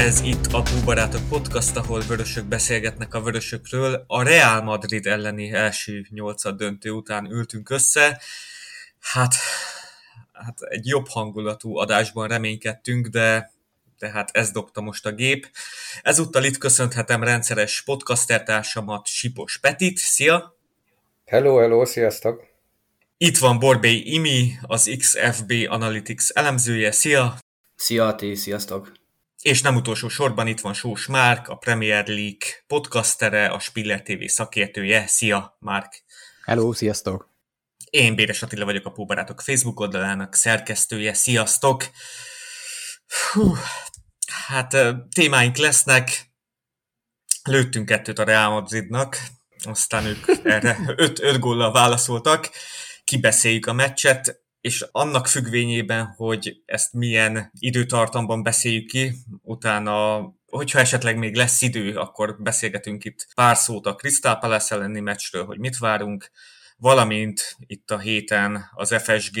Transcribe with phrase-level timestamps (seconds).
[0.00, 4.04] Ez itt a Púbarátok Podcast, ahol vörösök beszélgetnek a vörösökről.
[4.06, 8.20] A Real Madrid elleni első nyolcad döntő után ültünk össze.
[9.00, 9.34] Hát,
[10.32, 13.52] hát egy jobb hangulatú adásban reménykedtünk, de
[13.98, 15.50] tehát ez dobta most a gép.
[16.02, 19.96] Ezúttal itt köszönhetem rendszeres podcastertársamat, Sipos Petit.
[19.96, 20.56] Szia!
[21.26, 22.46] Hello, hello, sziasztok!
[23.16, 26.90] Itt van Borbé Imi, az XFB Analytics elemzője.
[26.90, 27.38] Szia!
[27.76, 28.99] Szia, ti, sziasztok!
[29.40, 34.24] És nem utolsó sorban itt van Sós Márk, a Premier League podcastere, a Spiller TV
[34.26, 35.06] szakértője.
[35.06, 36.04] Szia, Márk!
[36.44, 37.30] Hello, sziasztok!
[37.90, 41.14] Én Béres Attila vagyok a Póbarátok Facebook oldalának szerkesztője.
[41.14, 41.90] Sziasztok!
[43.32, 43.54] Hú,
[44.46, 44.76] hát
[45.14, 46.30] témáink lesznek.
[47.42, 49.20] Lőttünk kettőt a Real Madridnak,
[49.64, 52.50] aztán ők erre öt, öt góllal válaszoltak.
[53.04, 61.16] Kibeszéljük a meccset, és annak függvényében, hogy ezt milyen időtartamban beszéljük ki, utána, hogyha esetleg
[61.16, 65.78] még lesz idő, akkor beszélgetünk itt pár szót a Crystal Palace elleni meccsről, hogy mit
[65.78, 66.30] várunk,
[66.76, 69.40] valamint itt a héten az FSG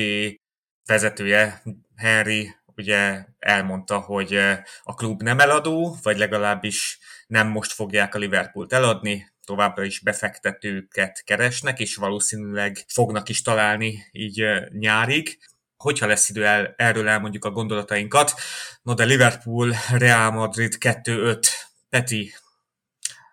[0.84, 1.62] vezetője,
[1.96, 4.34] Henry, ugye elmondta, hogy
[4.82, 11.22] a klub nem eladó, vagy legalábbis nem most fogják a Liverpoolt eladni, továbbra is befektetőket
[11.24, 15.38] keresnek, és valószínűleg fognak is találni így nyárig.
[15.76, 18.34] Hogyha lesz idő, el, erről elmondjuk a gondolatainkat.
[18.82, 21.46] No de Liverpool, Real Madrid 2-5.
[21.88, 22.34] Peti,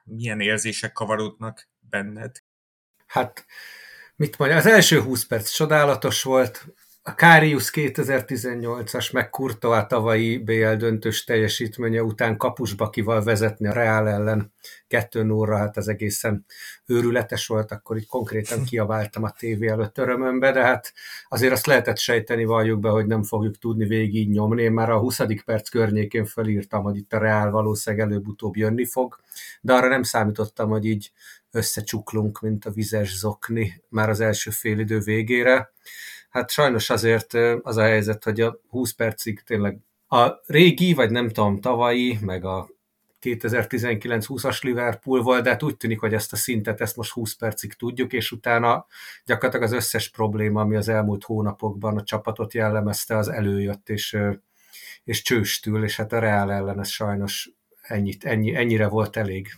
[0.03, 2.43] milyen érzések kavarodnak benned?
[3.07, 3.45] Hát,
[4.15, 6.65] mit mondja, az első 20 perc csodálatos volt,
[7.07, 14.53] a Kárius 2018-as, meg Courtois tavalyi BL döntős teljesítménye után kapusbakival vezetni a Reál ellen
[14.87, 16.45] 2 0 hát az egészen
[16.85, 20.93] őrületes volt, akkor így konkrétan kiabáltam a tévé előtt örömömbe, de hát
[21.27, 24.61] azért azt lehetett sejteni, valljuk be, hogy nem fogjuk tudni végig nyomni.
[24.61, 25.21] Én már a 20.
[25.45, 29.19] perc környékén felírtam, hogy itt a Reál valószínűleg előbb-utóbb jönni fog,
[29.61, 31.11] de arra nem számítottam, hogy így
[31.51, 35.71] összecsuklunk, mint a vizes zokni már az első félidő végére
[36.37, 39.77] hát sajnos azért az a helyzet, hogy a 20 percig tényleg
[40.07, 42.69] a régi, vagy nem tudom, tavalyi, meg a
[43.21, 47.73] 2019-20-as Liverpool volt, de hát úgy tűnik, hogy ezt a szintet, ezt most 20 percig
[47.73, 48.85] tudjuk, és utána
[49.25, 54.17] gyakorlatilag az összes probléma, ami az elmúlt hónapokban a csapatot jellemezte, az előjött, és,
[55.03, 57.49] és csőstül, és hát a Real ellen ez sajnos
[57.81, 59.49] ennyit, ennyi, ennyire volt elég.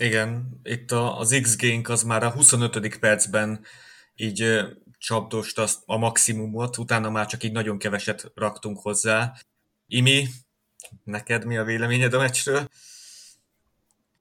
[0.00, 2.98] Igen, itt az X-Génk az már a 25.
[2.98, 3.64] percben
[4.16, 4.66] így
[4.98, 9.32] csapdost azt a maximumot, utána már csak így nagyon keveset raktunk hozzá.
[9.86, 10.26] Imi,
[11.04, 12.68] neked mi a véleményed a meccsről?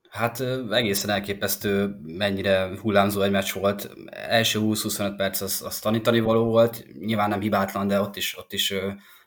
[0.09, 0.39] Hát
[0.71, 3.89] egészen elképesztő, mennyire hullámzó egy meccs volt.
[4.11, 8.53] Első 20-25 perc az, az tanítani való volt, nyilván nem hibátlan, de ott is, ott
[8.53, 8.73] is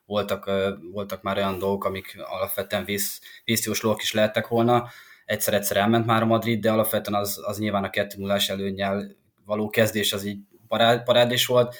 [0.06, 0.50] voltak,
[0.92, 4.88] voltak már olyan dolgok, amik alapvetően vész, vészjóslók is lehettek volna.
[5.24, 9.68] Egyszer-egyszer elment már a Madrid, de alapvetően az, az nyilván a 2 0 előnnyel való
[9.68, 10.38] kezdés az így
[10.70, 11.74] parád, parádés volt.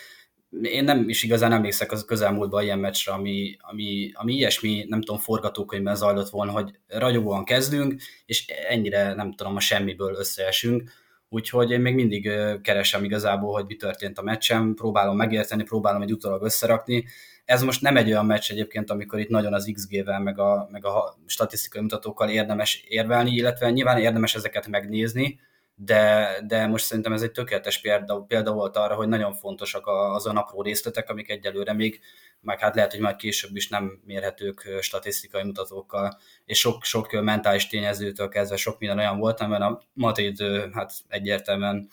[0.63, 5.21] Én nem is igazán emlékszek az közelmúltban ilyen meccsre, ami, ami, ami ilyesmi, nem tudom,
[5.21, 10.91] forgatókönyvben zajlott volna, hogy ragyogóan kezdünk, és ennyire, nem tudom, a semmiből összeesünk.
[11.29, 12.31] Úgyhogy én még mindig
[12.63, 17.05] keresem igazából, hogy mi történt a meccsen, próbálom megérteni, próbálom egy utólag összerakni.
[17.45, 20.85] Ez most nem egy olyan meccs egyébként, amikor itt nagyon az XG-vel, meg a, meg
[20.85, 25.41] a statisztikai mutatókkal érdemes érvelni, illetve nyilván érdemes ezeket megnézni,
[25.85, 30.37] de, de most szerintem ez egy tökéletes példa, példa volt arra, hogy nagyon fontosak azon
[30.37, 32.01] apró részletek, amik egyelőre még,
[32.41, 37.67] meg hát lehet, hogy majd később is nem mérhetők statisztikai mutatókkal, és sok, sok mentális
[37.67, 41.89] tényezőtől kezdve sok minden olyan volt, amiben a Madrid hát egyértelműen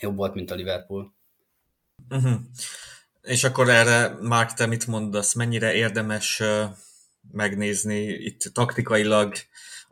[0.00, 1.14] jobb volt, mint a Liverpool.
[2.10, 2.40] Uh-huh.
[3.22, 5.34] És akkor erre, Mark, te mit mondasz?
[5.34, 6.42] Mennyire érdemes
[7.32, 9.34] megnézni itt taktikailag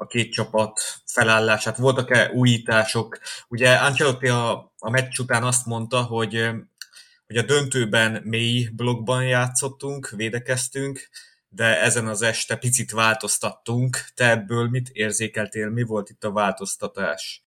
[0.03, 1.77] a két csapat felállását?
[1.77, 3.19] Voltak-e újítások?
[3.49, 6.51] Ugye Ancelotti a, a meccs után azt mondta, hogy,
[7.27, 11.09] hogy a döntőben mély blokkban játszottunk, védekeztünk,
[11.49, 13.97] de ezen az este picit változtattunk.
[14.15, 15.71] Te ebből mit érzékeltél?
[15.71, 17.45] Mi volt itt a változtatás?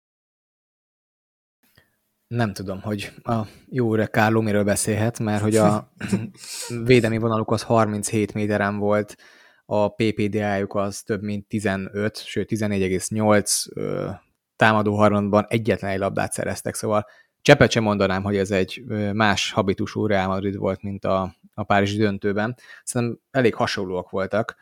[2.28, 5.94] Nem tudom, hogy a jó öreg Kárló miről beszélhet, mert hogy a
[6.86, 9.16] védelmi vonaluk az 37 méteren volt,
[9.66, 14.18] a PPDA-juk az több mint 15, sőt 14,8
[14.56, 17.06] támadó harmadban egyetlen egy labdát szereztek, szóval
[17.44, 18.84] Csepet sem mondanám, hogy ez egy
[19.14, 22.56] más habitusú Real Madrid volt, mint a, a Párizsi döntőben.
[22.84, 24.56] Szerintem elég hasonlóak voltak.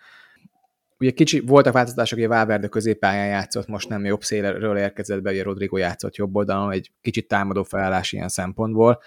[0.99, 5.43] Ugye kicsi, voltak változások, hogy Valverde középpályán játszott, most nem jobb szélről érkezett be, ugye
[5.43, 9.01] Rodrigo játszott jobb oldalon, egy kicsit támadó felállás ilyen szempontból,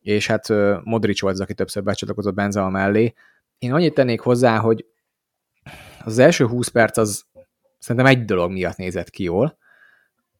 [0.00, 0.48] és hát
[0.84, 3.12] Modric volt az, aki többször becsatlakozott Benzema mellé.
[3.58, 4.86] Én annyit tennék hozzá, hogy
[6.04, 7.24] az első 20 perc az
[7.78, 9.58] szerintem egy dolog miatt nézett ki jól,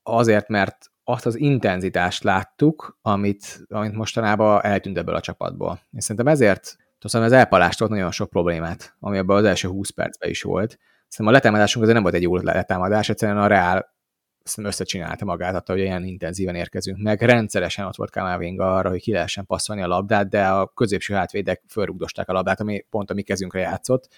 [0.02, 5.80] azért, mert azt az intenzitást láttuk, amit, amit mostanában eltűnt ebből a csapatból.
[5.92, 10.30] És szerintem ezért tudom, ez elpalást nagyon sok problémát, ami abban az első 20 percben
[10.30, 10.78] is volt.
[11.08, 13.92] Szerintem a letámadásunk azért nem volt egy jó letámadás, egyszerűen a Real
[14.42, 17.22] szerintem összecsinálta magát, attól, hogy ilyen intenzíven érkezünk meg.
[17.22, 21.62] Rendszeresen ott volt Kamavinga arra, hogy ki lehessen passzolni a labdát, de a középső hátvédek
[21.68, 24.08] fölrugdosták a labdát, ami pont a mi kezünkre játszott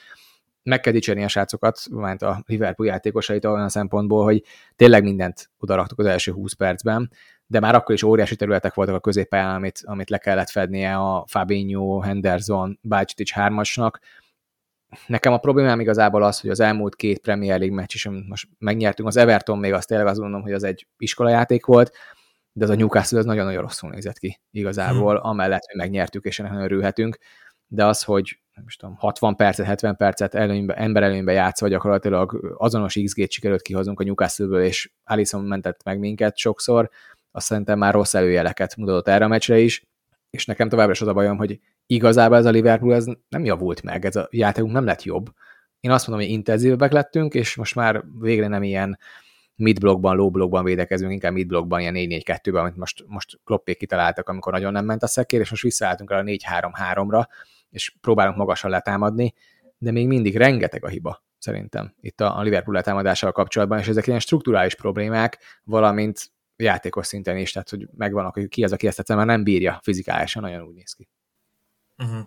[0.67, 4.43] meg kell dicsérni a srácokat, mert a Liverpool játékosait olyan szempontból, hogy
[4.77, 7.11] tényleg mindent odaraktuk az első 20 percben,
[7.47, 11.25] de már akkor is óriási területek voltak a középpályán, amit, amit le kellett fednie a
[11.27, 14.01] Fabinho, Henderson, Bajcic hármasnak.
[15.07, 18.49] Nekem a problémám igazából az, hogy az elmúlt két Premier League meccs is, amit most
[18.59, 21.97] megnyertünk, az Everton még azt tényleg azt gondolom, hogy az egy iskolajáték volt,
[22.53, 25.29] de az a Newcastle az nagyon-nagyon rosszul nézett ki igazából, hmm.
[25.29, 27.19] amellett, hogy megnyertük és ennek örülhetünk
[27.67, 32.99] de az, hogy is tudom, 60 percet, 70 percet előnybe, ember előnybe játszva gyakorlatilag azonos
[33.05, 36.91] XG-t sikerült kihozunk a Newcastle-ből, és Alisson mentett meg minket sokszor,
[37.31, 39.83] azt szerintem már rossz előjeleket mutatott erre a meccsre is,
[40.31, 43.83] és nekem továbbra is az a bajom, hogy igazából ez a Liverpool ez nem javult
[43.83, 45.27] meg, ez a játékunk nem lett jobb.
[45.81, 48.99] Én azt mondom, hogy intenzívebbek lettünk, és most már végre nem ilyen
[49.55, 54.29] mid blokkban, low blokkban védekezünk, inkább mid blokkban, ilyen 4-4-2-ben, amit most, most kloppék kitaláltak,
[54.29, 57.27] amikor nagyon nem ment a szekér, és most visszaálltunk el a 4-3-3-ra,
[57.71, 59.35] és próbálunk magasan letámadni,
[59.79, 64.21] de még mindig rengeteg a hiba, szerintem, itt a, Liverpool letámadásával kapcsolatban, és ezek ilyen
[64.21, 69.27] strukturális problémák, valamint játékos szinten is, tehát hogy megvannak, hogy ki az, aki ezt már
[69.27, 71.09] nem bírja fizikálisan, nagyon úgy néz ki.
[71.97, 72.27] Uh-huh.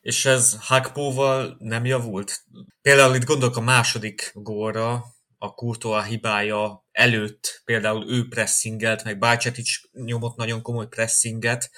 [0.00, 2.44] És ez Hakpóval nem javult?
[2.82, 5.04] Például itt gondolok a második gólra,
[5.38, 11.70] a Courtois hibája előtt például ő pressingelt, meg Bajcetic nyomott nagyon komoly pressinget,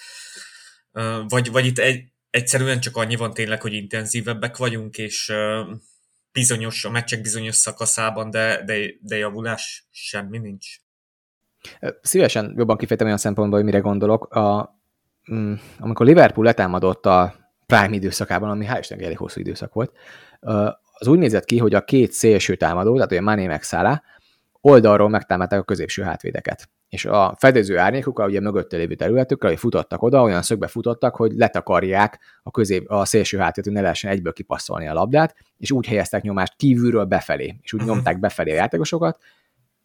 [1.28, 5.32] vagy, vagy itt egy, egyszerűen csak annyi van tényleg, hogy intenzívebbek vagyunk, és
[6.32, 10.66] bizonyos, a meccsek bizonyos szakaszában, de, de, de javulás semmi nincs.
[12.02, 14.34] Szívesen jobban kifejtem olyan szempontból, hogy mire gondolok.
[14.34, 14.78] A,
[15.32, 17.34] mm, amikor Liverpool letámadott a
[17.66, 19.92] Prime időszakában, ami hál' Istennek elég hosszú időszak volt,
[20.92, 23.98] az úgy nézett ki, hogy a két szélső támadó, tehát a Mané meg Salah,
[24.60, 30.02] oldalról megtámadták a középső hátvédeket és a fedező árnyékukkal, ugye mögötte lévő területükkel, hogy futottak
[30.02, 34.32] oda, olyan szögbe futottak, hogy letakarják a, közép, a szélső hátat, hogy ne lehessen egyből
[34.32, 37.94] kipasszolni a labdát, és úgy helyeztek nyomást kívülről befelé, és úgy uh-huh.
[37.94, 39.18] nyomták befelé a játékosokat,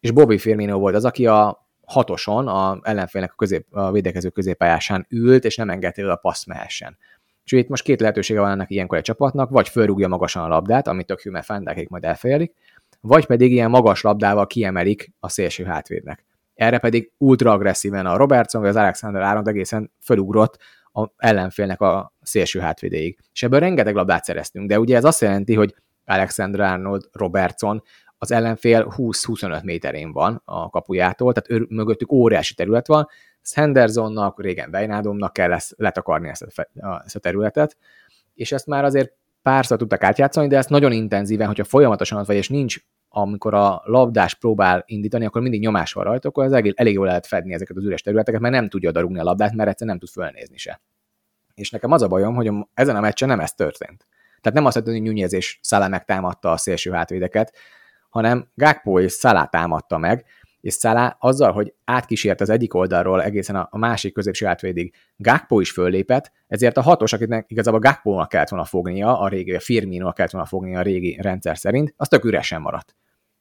[0.00, 5.06] és Bobby Firmino volt az, aki a hatoson, a ellenfélnek a, közép, a védekező középpályásán
[5.10, 6.98] ült, és nem engedte, hogy a passz mehessen.
[7.44, 10.88] És itt most két lehetősége van ennek ilyenkor egy csapatnak, vagy fölrúgja magasan a labdát,
[10.88, 12.54] amit tök Fendekék majd elfejelik,
[13.00, 16.24] vagy pedig ilyen magas labdával kiemelik a szélső hátvédnek
[16.54, 20.58] erre pedig ultra agresszíven a Robertson vagy az Alexander Arnold egészen fölugrott
[20.92, 23.18] a ellenfélnek a szélső hátvédéig.
[23.32, 25.74] És ebből rengeteg labdát szereztünk, de ugye ez azt jelenti, hogy
[26.04, 27.82] Alexander Arnold, Robertson,
[28.18, 33.08] az ellenfél 20-25 méterén van a kapujától, tehát ő, mögöttük óriási terület van,
[33.54, 37.76] Hendersonnak, régen Bejnádomnak kell ezt, letakarni ezt a, ezt a területet,
[38.34, 42.36] és ezt már azért párszor tudtak átjátszani, de ezt nagyon intenzíven, hogyha folyamatosan ott vagy,
[42.36, 42.78] és nincs
[43.16, 47.06] amikor a labdás próbál indítani, akkor mindig nyomás van rajta, akkor az elég, elég jól
[47.06, 50.08] lehet fedni ezeket az üres területeket, mert nem tudja odarugni a labdát, mert egyszerűen nem
[50.08, 50.80] tud fölnézni se.
[51.54, 54.06] És nekem az a bajom, hogy ezen a meccsen nem ez történt.
[54.40, 57.56] Tehát nem azt hogy Nunez és Szalá megtámadta a szélső hátvédeket,
[58.08, 60.24] hanem Gakpo és Szalá támadta meg,
[60.60, 65.70] és Szalá azzal, hogy átkísért az egyik oldalról egészen a, másik középső átvédig, Gakpo is
[65.70, 70.30] föllépett, ezért a hatos, akit igazából Gakpo-nak kellett volna fognia, a régi, a firmino kellett
[70.30, 72.94] volna fognia a régi rendszer szerint, az tök üresen maradt.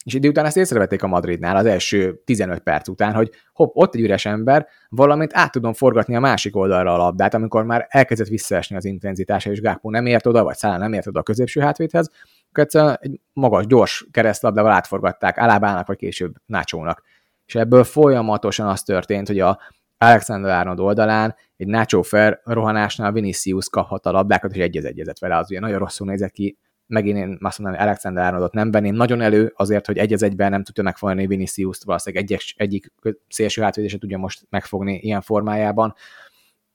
[0.04, 3.96] És idő után ezt észrevették a Madridnál az első 15 perc után, hogy hopp, ott
[3.96, 8.28] egy üres ember, valamint át tudom forgatni a másik oldalra a labdát, amikor már elkezdett
[8.28, 11.62] visszaesni az intenzitása, és Gákpó nem ért oda, vagy Szálán nem ért oda a középső
[11.62, 12.10] hátvédhez,
[12.52, 17.04] egyszerűen egy magas, gyors keresztlabdával átforgatták Alábának, vagy később Nácsónak.
[17.46, 19.60] És ebből folyamatosan az történt, hogy a
[19.98, 25.38] Alexander Arnold oldalán egy Nacho Fair rohanásnál Vinicius kaphat a labdákat, és egyez egyezett vele,
[25.38, 28.96] az ugye nagyon rosszul nézett ki, megint én azt mondom, hogy Alexander Arnoldot nem venném
[28.96, 32.92] nagyon elő, azért, hogy egy az egyben nem tudja megfogni Vinicius-t, valószínűleg egyik, egyik
[33.28, 35.94] szélső hátvédése tudja most megfogni ilyen formájában.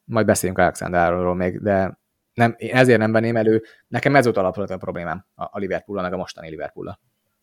[0.04, 1.98] Majd beszéljünk Alexander Arnoldról még, de
[2.34, 3.62] nem, én ezért nem venném elő.
[3.88, 6.98] Nekem ez volt alapvetően a problémám a Liverpool-a, meg a mostani liverpool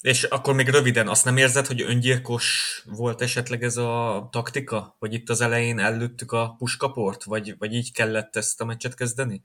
[0.05, 4.95] és akkor még röviden, azt nem érzed, hogy öngyilkos volt esetleg ez a taktika?
[4.99, 7.23] Hogy itt az elején ellőttük a puskaport?
[7.23, 9.41] Vagy, vagy így kellett ezt a meccset kezdeni?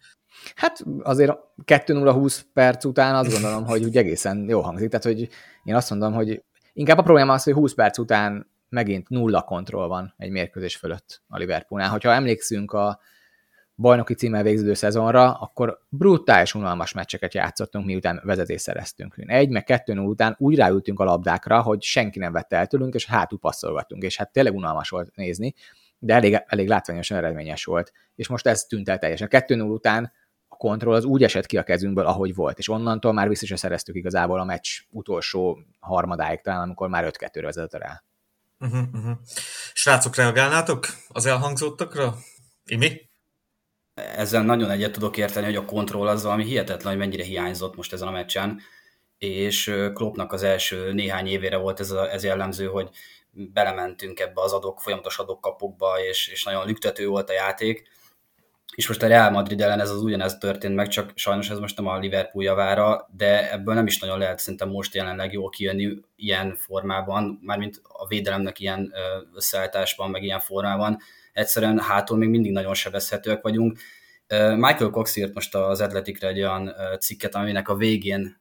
[0.55, 1.33] Hát azért
[1.65, 4.89] 2-0-20 perc után azt gondolom, hogy úgy egészen jó hangzik.
[4.89, 5.29] Tehát, hogy
[5.65, 9.87] én azt mondom, hogy inkább a probléma az, hogy 20 perc után megint nulla kontroll
[9.87, 11.91] van egy mérkőzés fölött a Liverpoolnál.
[11.91, 13.01] Hogyha emlékszünk a
[13.81, 19.15] bajnoki címmel végződő szezonra, akkor brutális unalmas meccseket játszottunk, miután vezetést szereztünk.
[19.27, 23.07] Egy, meg kettő után úgy ráültünk a labdákra, hogy senki nem vette el tőlünk, és
[23.07, 25.55] hátul passzolgattunk, és hát tényleg unalmas volt nézni,
[25.99, 27.93] de elég, elég látványosan eredményes volt.
[28.15, 29.29] És most ez tűnt el teljesen.
[29.29, 30.13] Kettő után
[30.49, 33.95] a kontroll az úgy esett ki a kezünkből, ahogy volt, és onnantól már vissza szereztük
[33.95, 38.03] igazából a meccs utolsó harmadáig, talán amikor már 5-2-re vezetett rá.
[38.59, 39.17] Uh-huh, uh-huh.
[39.73, 42.17] Srácok, reagálnátok az elhangzottakra?
[42.65, 43.10] Imi?
[44.17, 47.93] Ezzel nagyon egyet tudok érteni, hogy a kontroll az valami hihetetlen, hogy mennyire hiányzott most
[47.93, 48.61] ezen a meccsen,
[49.19, 52.89] és Kloppnak az első néhány évére volt ez, a, ez jellemző, hogy
[53.31, 57.89] belementünk ebbe az adok, folyamatos adokkapokba, és, és nagyon lüktető volt a játék,
[58.75, 61.77] és most a Real Madrid ellen ez az ugyanez történt meg, csak sajnos ez most
[61.77, 66.01] nem a Liverpool javára, de ebből nem is nagyon lehet szerintem most jelenleg jól kijönni
[66.17, 68.93] ilyen formában, mármint a védelemnek ilyen
[69.35, 70.99] összeállításban, meg ilyen formában.
[71.41, 73.79] Egyszerűen hátul még mindig nagyon sebezhetőek vagyunk.
[74.57, 78.41] Michael Cox írt most az Atleticre egy olyan cikket, aminek a végén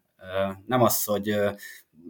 [0.66, 1.36] nem az, hogy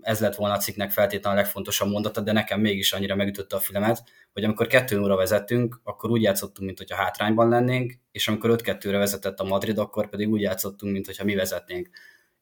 [0.02, 3.60] ez lett volna a cikknek feltétlenül a legfontosabb mondata, de nekem mégis annyira megütötte a
[3.60, 4.04] filmet,
[4.34, 8.98] hogy amikor kettő óra vezettünk, akkor úgy játszottunk, mint hogyha hátrányban lennénk, és amikor 5-2-re
[8.98, 11.90] vezetett a Madrid, akkor pedig úgy játszottunk, mint hogyha mi vezetnénk.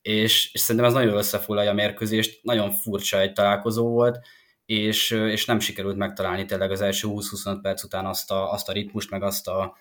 [0.02, 4.20] És, és szerintem ez nagyon összefoglalja a mérkőzést, nagyon furcsa egy találkozó volt,
[4.68, 8.72] és, és nem sikerült megtalálni tényleg az első 20-25 perc után azt a, azt a
[8.72, 9.78] ritmust, meg azt a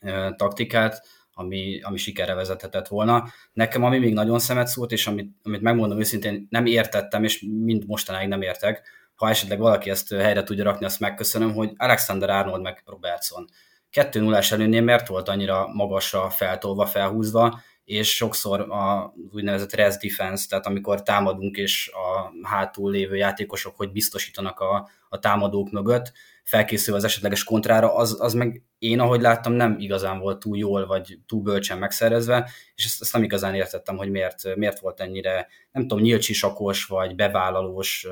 [0.00, 3.28] e, taktikát, ami, ami sikerre vezethetett volna.
[3.52, 7.86] Nekem ami még nagyon szemet szólt, és amit, amit megmondom őszintén nem értettem, és mind
[7.86, 12.62] mostanáig nem értek, ha esetleg valaki ezt helyre tudja rakni, azt megköszönöm, hogy Alexander Arnold
[12.62, 13.48] meg Robertson
[13.90, 20.48] 2 0 előnél miért volt annyira magasra feltolva, felhúzva, és sokszor a úgynevezett res defense,
[20.48, 26.94] tehát amikor támadunk és a hátul lévő játékosok, hogy biztosítanak a, a támadók mögött, felkészül
[26.94, 31.18] az esetleges kontrára, az, az meg én, ahogy láttam, nem igazán volt túl jól, vagy
[31.26, 35.82] túl bölcsen megszerezve, és ezt, ezt nem igazán értettem, hogy miért, miért volt ennyire, nem
[35.82, 38.06] tudom, nyílcsisakos, vagy bevállalós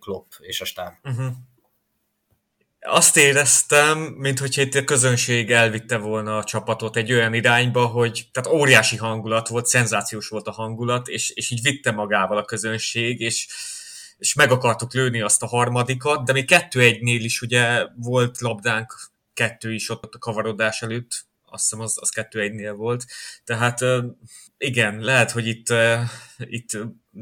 [0.00, 0.92] Klopp és a stáb.
[1.04, 1.32] Uh-huh.
[2.84, 8.58] Azt éreztem, mintha itt a közönség elvitte volna a csapatot egy olyan irányba, hogy tehát
[8.58, 13.46] óriási hangulat volt, szenzációs volt a hangulat, és, és így vitte magával a közönség, és
[14.22, 18.94] és meg akartuk lőni azt a harmadikat, de még kettő egynél is ugye volt labdánk,
[19.34, 23.04] kettő is ott a kavarodás előtt, azt hiszem az, az kettő egynél volt.
[23.44, 23.80] Tehát
[24.58, 25.66] igen, lehet, hogy itt,
[26.38, 26.78] itt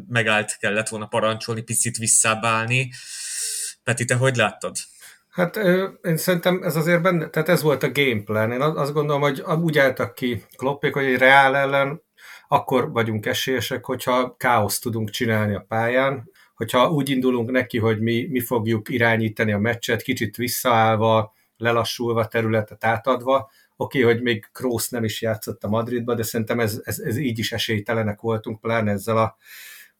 [0.09, 2.93] megállt kellett volna parancsolni, picit visszábbálni.
[3.83, 4.77] Peti, te hogy láttad?
[5.41, 5.57] Hát
[6.03, 8.53] én szerintem ez azért benne, tehát ez volt a gameplan.
[8.53, 12.03] Én azt gondolom, hogy úgy álltak ki Kloppék, hogy egy Reál ellen
[12.49, 18.27] akkor vagyunk esélyesek, hogyha káoszt tudunk csinálni a pályán, hogyha úgy indulunk neki, hogy mi,
[18.31, 24.89] mi fogjuk irányítani a meccset, kicsit visszaállva, lelassulva, területet átadva, oké, okay, hogy még Kroos
[24.89, 28.91] nem is játszott a Madridba, de szerintem ez, ez, ez így is esélytelenek voltunk, pláne
[28.91, 29.37] ezzel a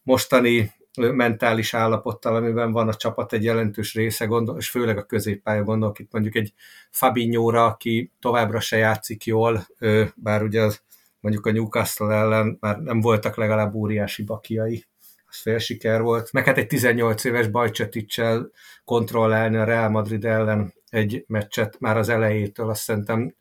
[0.03, 0.73] mostani
[1.13, 5.99] mentális állapottal, amiben van a csapat egy jelentős része, gondol, és főleg a középpálya gondolok
[5.99, 6.53] itt mondjuk egy
[6.91, 9.67] Fabinho-ra, aki továbbra se játszik jól,
[10.15, 10.83] bár ugye az,
[11.21, 14.85] mondjuk a Newcastle ellen már nem voltak legalább óriási bakiai
[15.27, 16.33] az fél siker volt.
[16.33, 18.51] Meg hát egy 18 éves Bajcseticsel
[18.85, 23.35] kontrollálni a Real Madrid ellen egy meccset már az elejétől, azt szerintem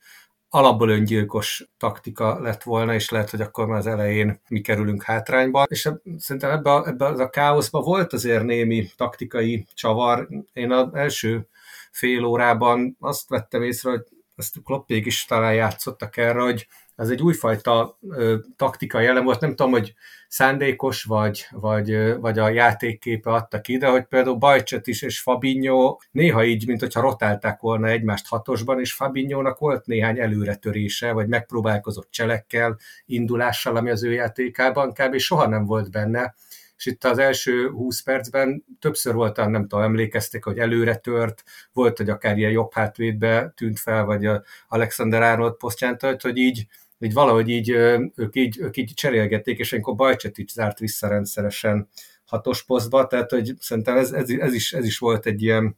[0.50, 5.66] alapból öngyilkos taktika lett volna, és lehet, hogy akkor már az elején mi kerülünk hátrányba.
[5.70, 10.28] És szerintem ebbe a, ebbe a káoszba volt azért némi taktikai csavar.
[10.54, 11.48] Én az első
[11.92, 14.04] fél órában azt vettem észre, hogy
[14.36, 16.68] ezt Kloppék is talán játszottak erre, hogy
[17.00, 19.94] ez egy újfajta ö, taktikai elem volt, nem tudom, hogy
[20.28, 25.20] szándékos vagy, vagy, ö, vagy a játékképe adta ki, de hogy például Bajcset is és
[25.20, 31.28] Fabinho néha így, mint hogyha rotálták volna egymást hatosban, és Fabinho-nak volt néhány előretörése, vagy
[31.28, 35.18] megpróbálkozott cselekkel, indulással, ami az ő játékában kb.
[35.18, 36.36] soha nem volt benne,
[36.80, 41.98] és itt az első 20 percben többször voltam, nem tudom, emlékeztek, hogy előre tört, volt,
[41.98, 46.68] hogy akár ilyen jobb hátvédbe tűnt fel, vagy a Alexander Arnold posztján tört, hogy így
[47.00, 47.70] így valahogy így,
[48.16, 51.88] ők így, ők így cserélgették, és amikor Bajcset is zárt vissza rendszeresen
[52.26, 55.78] hatos posztba, tehát hogy szerintem ez, ez, ez, is, ez is volt egy ilyen,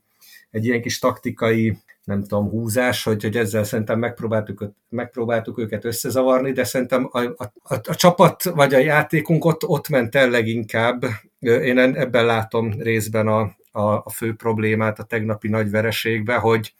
[0.51, 6.51] egy ilyen kis taktikai, nem tudom, húzás, hogy, hogy ezzel szerintem megpróbáltuk, megpróbáltuk őket összezavarni,
[6.51, 11.05] de szerintem a, a, a, a csapat vagy a játékunk ott, ott ment el leginkább.
[11.39, 16.73] Én ebben látom részben a, a, a fő problémát a tegnapi nagy vereségbe, hogy,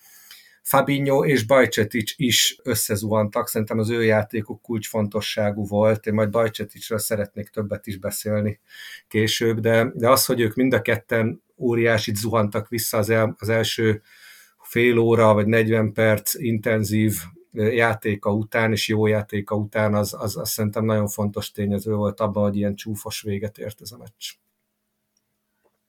[0.72, 7.50] Fabinho és Bajcetic is összezuhantak, szerintem az ő játékuk kulcsfontosságú volt, én majd Bajceticről szeretnék
[7.50, 8.60] többet is beszélni
[9.08, 13.50] később, de, de az, hogy ők mind a ketten óriásit zuhantak vissza az, el, az
[13.50, 14.02] első
[14.62, 17.16] fél óra vagy 40 perc intenzív
[17.54, 22.44] játéka után, és jó játéka után, az, az, az szerintem nagyon fontos tényező volt abban,
[22.44, 24.32] hogy ilyen csúfos véget ért ez a meccs.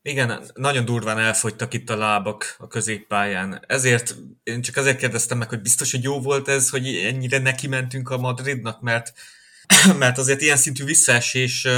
[0.04, 3.64] Igen, nagyon durván elfogytak itt a lábak a középpályán.
[3.66, 7.66] Ezért, én csak azért kérdeztem meg, hogy biztos, hogy jó volt ez, hogy ennyire neki
[7.66, 9.12] mentünk a Madridnak, mert,
[9.98, 11.68] mert azért ilyen szintű visszaesés,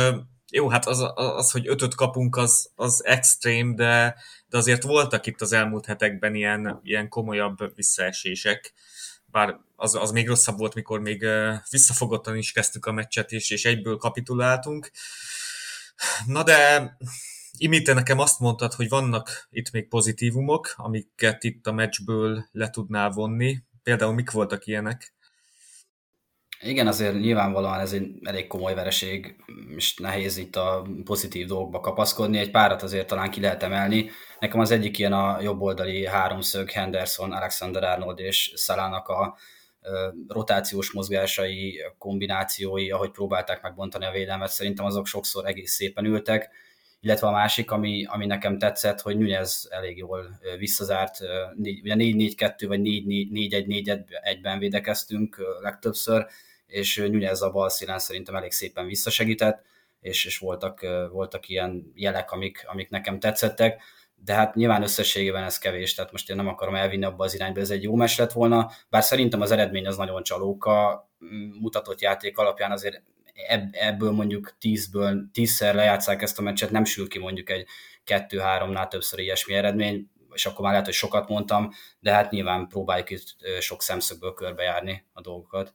[0.51, 4.17] jó, hát az, az hogy ötöt kapunk, az, az extrém, de,
[4.49, 8.73] de azért voltak itt az elmúlt hetekben ilyen, ilyen komolyabb visszaesések.
[9.27, 11.27] Bár az, az még rosszabb volt, mikor még
[11.71, 14.91] visszafogottan is kezdtük a meccset, és, és egyből kapituláltunk.
[16.27, 16.97] Na de
[17.59, 22.71] Imi, te nekem azt mondtad, hogy vannak itt még pozitívumok, amiket itt a meccsből le
[22.71, 23.59] tudnál vonni.
[23.83, 25.15] Például mik voltak ilyenek?
[26.61, 29.37] Igen, azért nyilvánvalóan ez egy elég komoly vereség,
[29.77, 32.39] és nehéz itt a pozitív dolgokba kapaszkodni.
[32.39, 34.11] Egy párat azért talán ki lehet emelni.
[34.39, 39.37] Nekem az egyik ilyen a jobboldali háromszög Henderson, Alexander Arnold és Szalának a
[40.29, 46.51] rotációs mozgásai, kombinációi, ahogy próbálták megbontani a védelmet, szerintem azok sokszor egész szépen ültek
[47.05, 51.19] illetve a másik, ami, ami nekem tetszett, hogy Nunez elég jól visszazárt,
[51.57, 56.27] ugye 4-4-2 vagy 4-1-4-1-ben védekeztünk legtöbbször,
[56.67, 59.65] és Nunez a bal szílen szerintem elég szépen visszasegített,
[60.01, 60.81] és, és voltak,
[61.11, 63.83] voltak ilyen jelek, amik, amik nekem tetszettek,
[64.25, 67.61] de hát nyilván összességében ez kevés, tehát most én nem akarom elvinni abba az irányba,
[67.61, 71.09] ez egy jó mes lett volna, bár szerintem az eredmény az nagyon csalóka,
[71.61, 73.03] mutatott játék alapján azért
[73.73, 77.67] ebből mondjuk tízből, tízszer lejátszák ezt a meccset, nem sül ki mondjuk egy
[78.05, 81.71] kettő-háromnál többször ilyesmi eredmény, és akkor már lehet, hogy sokat mondtam,
[82.01, 83.25] de hát nyilván próbáljuk itt
[83.61, 85.75] sok szemszögből körbejárni a dolgokat.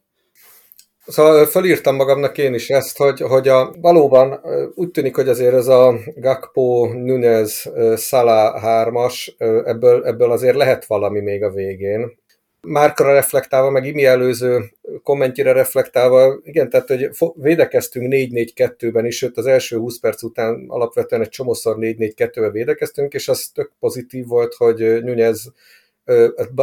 [1.06, 4.40] Szóval felírtam magamnak én is ezt, hogy, hogy a, valóban
[4.74, 11.20] úgy tűnik, hogy azért ez a Gakpo, Nunez, Salah hármas, ebből, ebből azért lehet valami
[11.20, 12.19] még a végén.
[12.62, 19.46] Márkra reflektálva, meg Imi előző kommentjére reflektálva, igen, tehát hogy védekeztünk 4-4-2-ben is, sőt az
[19.46, 25.02] első 20 perc után alapvetően egy csomószor 4-4-2-ben védekeztünk, és az tök pozitív volt, hogy
[25.02, 25.52] Nunez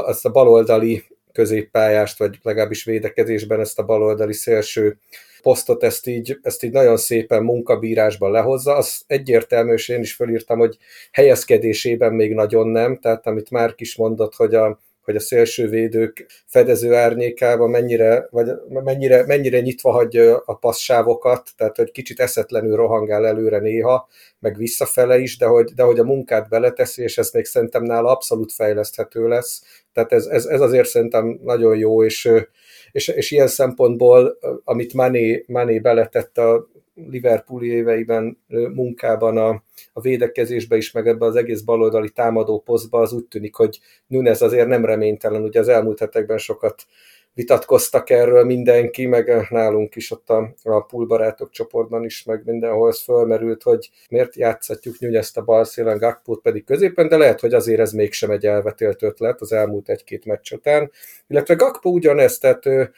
[0.08, 4.98] ezt a baloldali középpályást, vagy legalábbis védekezésben ezt a baloldali szélső
[5.42, 8.76] posztot, ezt így, ezt így nagyon szépen munkabírásban lehozza.
[8.76, 10.78] Az egyértelmű, és én is felírtam, hogy
[11.12, 16.94] helyezkedésében még nagyon nem, tehát amit már is mondott, hogy a, hogy a szélsővédők fedező
[16.94, 23.60] árnyékában mennyire, vagy mennyire, mennyire nyitva hagyja a passzávokat, tehát hogy kicsit eszetlenül rohangál előre
[23.60, 24.08] néha,
[24.40, 28.10] meg visszafele is, de hogy, de hogy a munkát beleteszi, és ez még szerintem nála
[28.12, 29.64] abszolút fejleszthető lesz.
[29.94, 32.30] Tehát ez, ez, ez azért szerintem nagyon jó, és,
[32.92, 36.68] és, és ilyen szempontból, amit Mané, Mané beletett a
[37.10, 38.38] Liverpooli éveiben
[38.74, 43.56] munkában a, a védekezésbe is, meg ebbe az egész baloldali támadó posztba, az úgy tűnik,
[43.56, 46.86] hogy Nunez azért nem reménytelen, ugye az elmúlt hetekben sokat
[47.38, 53.02] vitatkoztak erről mindenki, meg nálunk is ott a, a pulbarátok csoportban is, meg mindenhol ez
[53.02, 57.80] fölmerült, hogy miért játszhatjuk Nunezt a bal szélen, Gakpót pedig középen, de lehet, hogy azért
[57.80, 60.92] ez mégsem egy elvetélt ötlet az elmúlt egy-két meccs után.
[61.28, 62.92] Illetve Gakpo ugyanezt, tehát ő,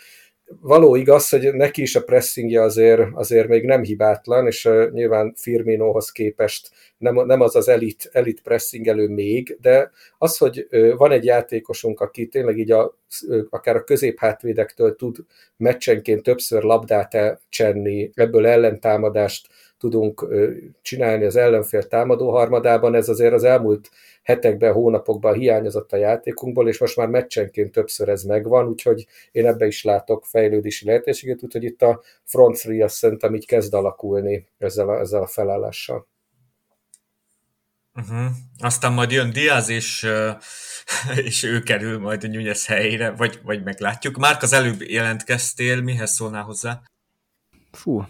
[0.62, 5.34] való igaz, hogy neki is a pressingje azért, azért még nem hibátlan, és uh, nyilván
[5.38, 11.26] Firminohoz képest nem, nem az az elit, elit pressingelő még, de az, hogy van egy
[11.26, 15.18] játékosunk, aki tényleg így a, uh, akár a középhátvédektől tud
[15.58, 19.48] meccsenként többször labdát elcsenni, ebből ellentámadást
[19.80, 20.28] tudunk
[20.82, 23.90] csinálni az ellenfél támadó harmadában, ez azért az elmúlt
[24.24, 29.66] hetekben, hónapokban hiányozott a játékunkból, és most már meccsenként többször ez megvan, úgyhogy én ebbe
[29.66, 34.90] is látok fejlődési lehetőséget, úgyhogy itt a front three azt szerintem így kezd alakulni ezzel
[34.90, 36.08] a, ezzel a felállással.
[37.94, 38.32] Uh-huh.
[38.60, 40.08] Aztán majd jön Diaz, és,
[41.26, 44.18] és ő kerül majd a Nyújesz helyére, vagy, vagy meglátjuk.
[44.18, 46.82] Márk, az előbb jelentkeztél, mihez szólnál hozzá?
[47.72, 48.04] Fú,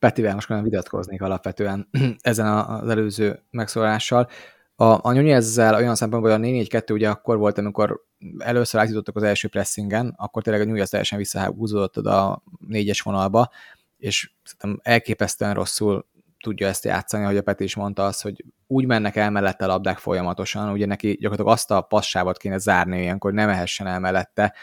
[0.00, 1.88] Petivel most nem vitatkoznék alapvetően
[2.20, 4.28] ezen az előző megszólással.
[4.76, 8.00] A, a ezzel olyan szempontból, hogy a 4-4-2 ugye akkor volt, amikor
[8.38, 13.50] először átjutottak az első pressingen, akkor tényleg a Nyújjáz teljesen visszahúzódott a négyes vonalba,
[13.96, 16.06] és szerintem elképesztően rosszul
[16.42, 19.68] tudja ezt játszani, hogy a Peti is mondta azt, hogy úgy mennek el mellette a
[19.68, 24.54] labdák folyamatosan, ugye neki gyakorlatilag azt a passávot kéne zárni ilyenkor, nem ehessen el mellette,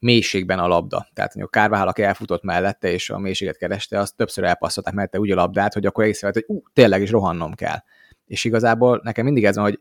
[0.00, 1.08] mélységben a labda.
[1.12, 5.30] Tehát mondjuk Kárvál, aki elfutott mellette, és a mélységet kereste, azt többször elpasszolták mellette úgy
[5.30, 7.78] a labdát, hogy akkor észrevett, hogy ú, tényleg is rohannom kell.
[8.26, 9.80] És igazából nekem mindig ez van, hogy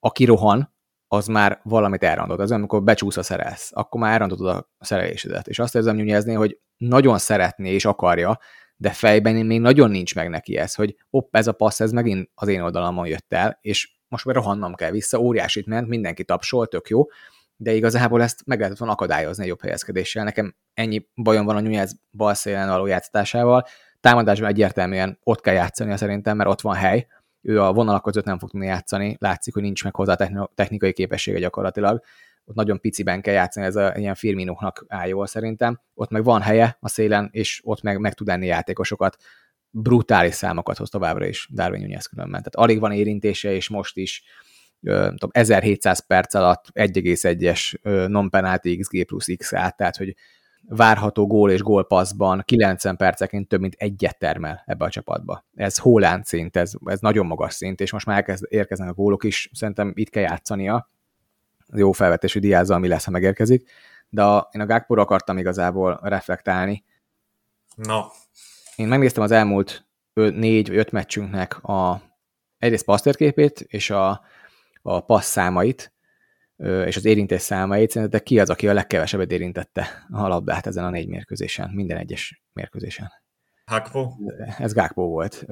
[0.00, 0.74] aki rohan,
[1.08, 2.38] az már valamit elrontott.
[2.38, 5.48] Az amikor becsúsz a szerelsz, akkor már elrontottad a szerelésedet.
[5.48, 8.38] És azt érzem nyújjázni, hogy nagyon szeretné és akarja,
[8.76, 12.30] de fejben még nagyon nincs meg neki ez, hogy hopp, ez a passz, ez megint
[12.34, 16.66] az én oldalamon jött el, és most már rohannom kell vissza, óriásit ment, mindenki tapsol,
[16.66, 17.06] tök jó,
[17.56, 20.24] de igazából ezt meg lehetett volna akadályozni egy jobb helyezkedéssel.
[20.24, 23.66] Nekem ennyi bajom van a Nunez bal szélen való játszásával.
[24.00, 27.06] Támadásban egyértelműen ott kell játszani szerintem, mert ott van hely.
[27.42, 30.16] Ő a vonalak között nem fog tudni játszani, látszik, hogy nincs meg hozzá
[30.54, 32.02] technikai képessége gyakorlatilag.
[32.44, 35.80] Ott nagyon piciben kell játszani, ez a ilyen Firminóknak áll jól szerintem.
[35.94, 39.16] Ott meg van helye a szélen, és ott meg, meg tud enni játékosokat.
[39.70, 42.42] Brutális számokat hoz továbbra is Darwin Nunez különben.
[42.42, 44.22] Tehát alig van érintése, és most is
[44.82, 50.14] tudom, 1700 perc alatt 1,1-es non-penalty XG plusz X át, tehát hogy
[50.68, 55.44] várható gól és gólpasszban 90 perceként több mint egyet termel ebbe a csapatba.
[55.54, 59.24] Ez Holland szint, ez, ez nagyon magas szint, és most már elkezd, érkeznek a gólok
[59.24, 60.90] is, szerintem itt kell játszania.
[61.74, 63.70] Jó felvetésű diázza, ami lesz, ha megérkezik.
[64.08, 66.84] De a, én a gagpo akartam igazából reflektálni.
[67.74, 68.00] No.
[68.76, 72.02] Én megnéztem az elmúlt négy vagy öt meccsünknek a
[72.58, 74.20] egyrészt pasztérképét, és a
[74.82, 75.92] a passz számait,
[76.84, 80.90] és az érintés számait, szerintetek ki az, aki a legkevesebbet érintette a labdát ezen a
[80.90, 83.12] négy mérkőzésen, minden egyes mérkőzésen?
[83.64, 84.08] Gakpo?
[84.58, 85.46] Ez Gakpo volt.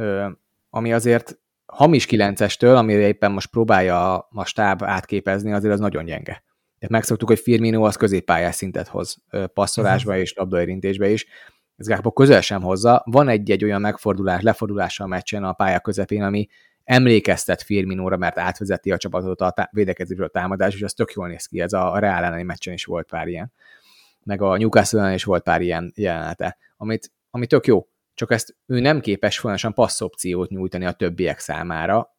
[0.71, 6.45] Ami azért hamis 9-estől, amire éppen most próbálja a stáb átképezni, azért az nagyon gyenge.
[6.79, 9.17] Tehát megszoktuk, hogy Firmino az középpályás szintet hoz
[9.55, 11.27] passzolásba és labdaérintésbe is.
[11.77, 13.03] Ez Gakpo közel sem hozza.
[13.05, 16.49] Van egy-egy olyan megfordulás, lefordulása a meccsen a pálya közepén, ami
[16.91, 21.47] emlékeztet Firminóra, mert átvezeti a csapatot a védekezésről a támadás, és az tök jól néz
[21.47, 23.53] ki, ez a, a Real elleni meccsen is volt pár ilyen.
[24.23, 28.81] Meg a Newcastle is volt pár ilyen jelenete, amit, ami tök jó, csak ezt ő
[28.81, 32.17] nem képes folyamatosan passzopciót nyújtani a többiek számára,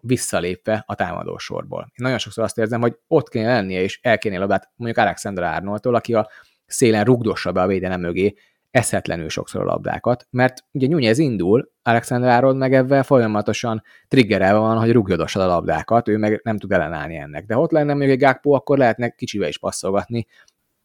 [0.00, 1.80] visszalépve a támadó sorból.
[1.80, 5.44] Én nagyon sokszor azt érzem, hogy ott kéne lennie, és el kéne labdát mondjuk Alexander
[5.44, 6.30] Arnoldtól, aki a
[6.66, 8.34] szélen rugdossa be a védelem mögé,
[8.74, 14.78] eszetlenül sokszor a labdákat, mert ugye Nunez indul, Alexander Arnold meg ebben folyamatosan triggerelve van,
[14.78, 17.46] hogy rúgjodossad a labdákat, ő meg nem tud ellenállni ennek.
[17.46, 20.26] De ott lenne még egy Gakpo, akkor lehetne kicsivel is passzolgatni.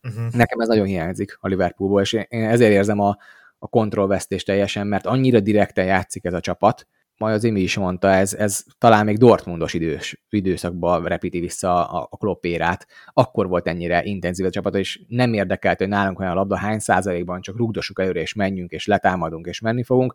[0.04, 0.32] Uh-huh.
[0.32, 3.18] Nekem ez nagyon hiányzik a Liverpoolból, és én ezért érzem a,
[3.60, 6.88] a kontrollvesztést teljesen, mert annyira direkten játszik ez a csapat,
[7.20, 12.08] majd az Imi is mondta, ez, ez talán még Dortmundos idős, időszakban repíti vissza a,
[12.10, 12.88] a kloppérát.
[13.14, 16.80] Akkor volt ennyire intenzív a csapat, és nem érdekelt, hogy nálunk olyan a labda hány
[16.80, 20.14] százalékban, csak rugdossuk előre, és menjünk, és letámadunk, és menni fogunk.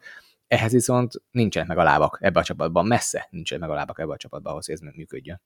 [0.48, 4.12] Ehhez viszont nincsenek meg a lábak ebbe a csapatban, messze nincsenek meg a lábak ebbe
[4.12, 5.40] a csapatban, ahhoz, hogy ez működjön.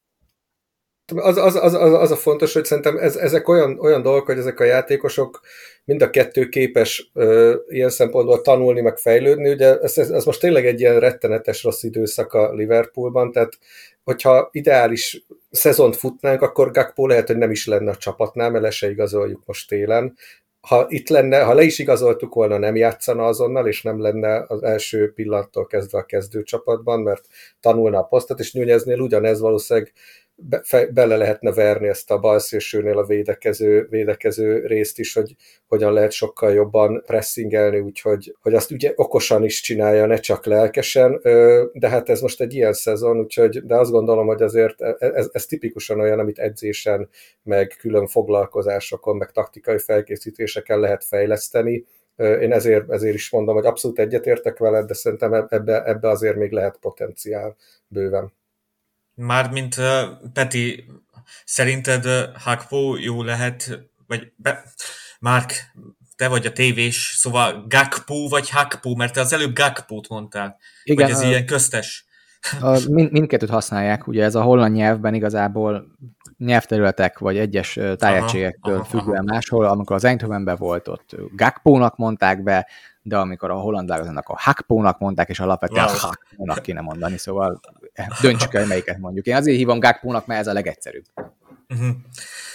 [1.16, 4.38] Az, az, az, az, az a fontos, hogy szerintem ez, ezek olyan, olyan dolgok, hogy
[4.38, 5.40] ezek a játékosok
[5.84, 9.50] mind a kettő képes ö, ilyen szempontból tanulni, meg fejlődni.
[9.50, 13.58] Ugye ez, ez, ez most tényleg egy ilyen rettenetes rossz időszak a Liverpoolban, tehát
[14.04, 18.70] hogyha ideális szezont futnánk, akkor Gakpo lehet, hogy nem is lenne a csapatnál, mert le
[18.70, 20.16] se igazoljuk most télen.
[20.60, 24.62] Ha itt lenne, ha le is igazoltuk volna, nem játszana azonnal, és nem lenne az
[24.62, 27.26] első pillanattól kezdve a kezdőcsapatban, mert
[27.60, 29.92] tanulna a posztot, és Nuneznél ugyanez valószínűleg
[30.40, 36.12] be, bele lehetne verni ezt a balszélsőnél a védekező, védekező részt is, hogy hogyan lehet
[36.12, 41.20] sokkal jobban pressingelni, úgyhogy hogy azt ugye okosan is csinálja, ne csak lelkesen,
[41.72, 45.07] de hát ez most egy ilyen szezon, úgyhogy, de azt gondolom, hogy azért e, e,
[45.07, 47.09] ez, ez tipikusan olyan, amit edzésen,
[47.42, 51.85] meg külön foglalkozásokon, meg taktikai felkészítéseken lehet fejleszteni,
[52.16, 56.51] én ezért, ezért is mondom, hogy abszolút egyetértek veled, de szerintem ebbe, ebbe azért még
[56.51, 57.57] lehet potenciál
[57.88, 58.33] bőven.
[59.18, 59.76] Mármint
[60.33, 60.85] Peti,
[61.44, 64.64] szerinted Hakpo jó lehet, vagy be,
[65.20, 65.72] Márk,
[66.16, 71.04] te vagy a tévés, szóval Gakpo vagy Hakpo, mert te az előbb Gakpót mondtál, Igen,
[71.04, 72.07] hogy ez a, ilyen köztes.
[72.61, 75.87] A, mind, mindkettőt használják, ugye ez a holland nyelvben igazából
[76.38, 82.66] nyelvterületek vagy egyes tájegységektől függően máshol, amikor az Eindhovenben volt, ott Gakpónak mondták be,
[83.03, 85.96] de amikor a holland válogatónak a Hakpónak mondták, és alapvetően wow.
[85.96, 87.61] Hakpónak kéne mondani, szóval
[88.20, 89.27] döntsük el, melyiket mondjuk.
[89.27, 91.05] Én azért hívom Gakpónak, mert ez a legegyszerűbb.
[91.68, 91.88] Uh-huh.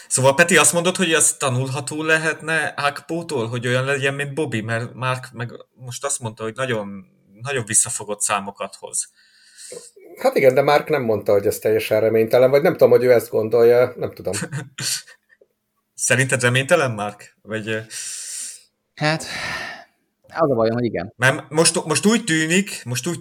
[0.07, 4.93] Szóval Peti azt mondod, hogy az tanulható lehetne Hakpótól, hogy olyan legyen, mint Bobby, mert
[4.93, 7.05] Mark meg most azt mondta, hogy nagyon,
[7.41, 9.11] nagyon visszafogott számokat hoz.
[10.17, 13.11] Hát igen, de Mark nem mondta, hogy ez teljesen reménytelen, vagy nem tudom, hogy ő
[13.11, 14.33] ezt gondolja, nem tudom.
[15.93, 17.37] Szerinted reménytelen, Mark?
[17.41, 17.85] Vagy...
[18.95, 19.25] Hát,
[20.35, 21.13] az a bajom, hogy igen.
[21.15, 23.19] Mert most, most úgy tűnik, most úgy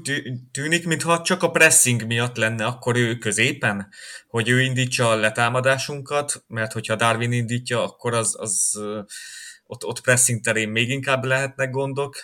[0.53, 3.89] tűnik, mintha csak a pressing miatt lenne akkor ő középen,
[4.29, 8.81] hogy ő indítsa a letámadásunkat, mert hogyha Darwin indítja, akkor az, az
[9.67, 12.17] ott, ott pressing terén még inkább lehetnek gondok.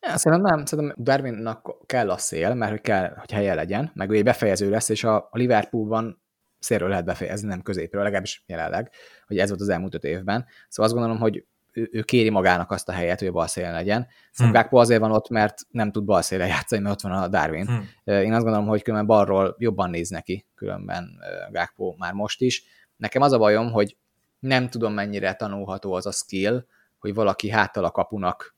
[0.00, 4.10] Ja, szerintem nem, szerintem Darwinnak kell a szél, mert hogy kell, hogy helye legyen, meg
[4.10, 6.22] ő befejező lesz, és a, a Liverpoolban
[6.58, 8.90] szélről lehet befejezni, nem középről, legalábbis jelenleg,
[9.26, 10.46] hogy ez volt az elmúlt öt évben.
[10.68, 14.06] Szóval azt gondolom, hogy ő, ő kéri magának azt a helyet, hogy a balszélen legyen.
[14.32, 14.78] Szóval hmm.
[14.78, 17.66] azért van ott, mert nem tud balszélen játszani, mert ott van a Darwin.
[17.66, 17.88] Hmm.
[18.04, 21.18] Én azt gondolom, hogy különben balról jobban néz neki, különben
[21.50, 22.64] Gákpó már most is.
[22.96, 23.96] Nekem az a bajom, hogy
[24.38, 26.64] Nem tudom, mennyire tanulható az a skill,
[26.98, 28.56] hogy valaki háttal a kapunak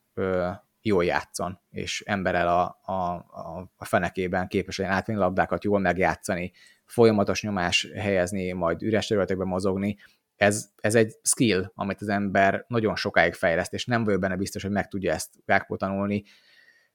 [0.83, 3.13] jól játszon, és emberel a, a,
[3.77, 6.51] a, fenekében képes legyen átvenni labdákat, jól megjátszani,
[6.85, 9.97] folyamatos nyomás helyezni, majd üres területekben mozogni.
[10.35, 14.61] Ez, ez egy skill, amit az ember nagyon sokáig fejleszt, és nem vagyok benne biztos,
[14.61, 16.23] hogy meg tudja ezt Gákpó tanulni.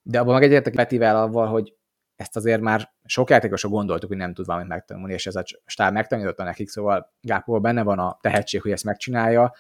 [0.03, 1.75] De abban meg egyetértek Petivel avval, hogy
[2.17, 5.93] ezt azért már sok játékosok gondoltuk, hogy nem tud valamit megtanulni, és ez a stáb
[5.93, 9.55] megtanította nekik, szóval Gápó benne van a tehetség, hogy ezt megcsinálja,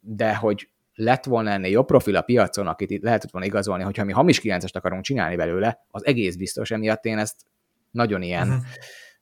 [0.00, 4.04] de hogy lett volna ennél jobb profil a piacon, akit itt lehetett volna igazolni, hogyha
[4.04, 7.36] mi hamis 9 akarunk csinálni belőle, az egész biztos, emiatt én ezt
[7.90, 8.64] nagyon ilyen uh-huh.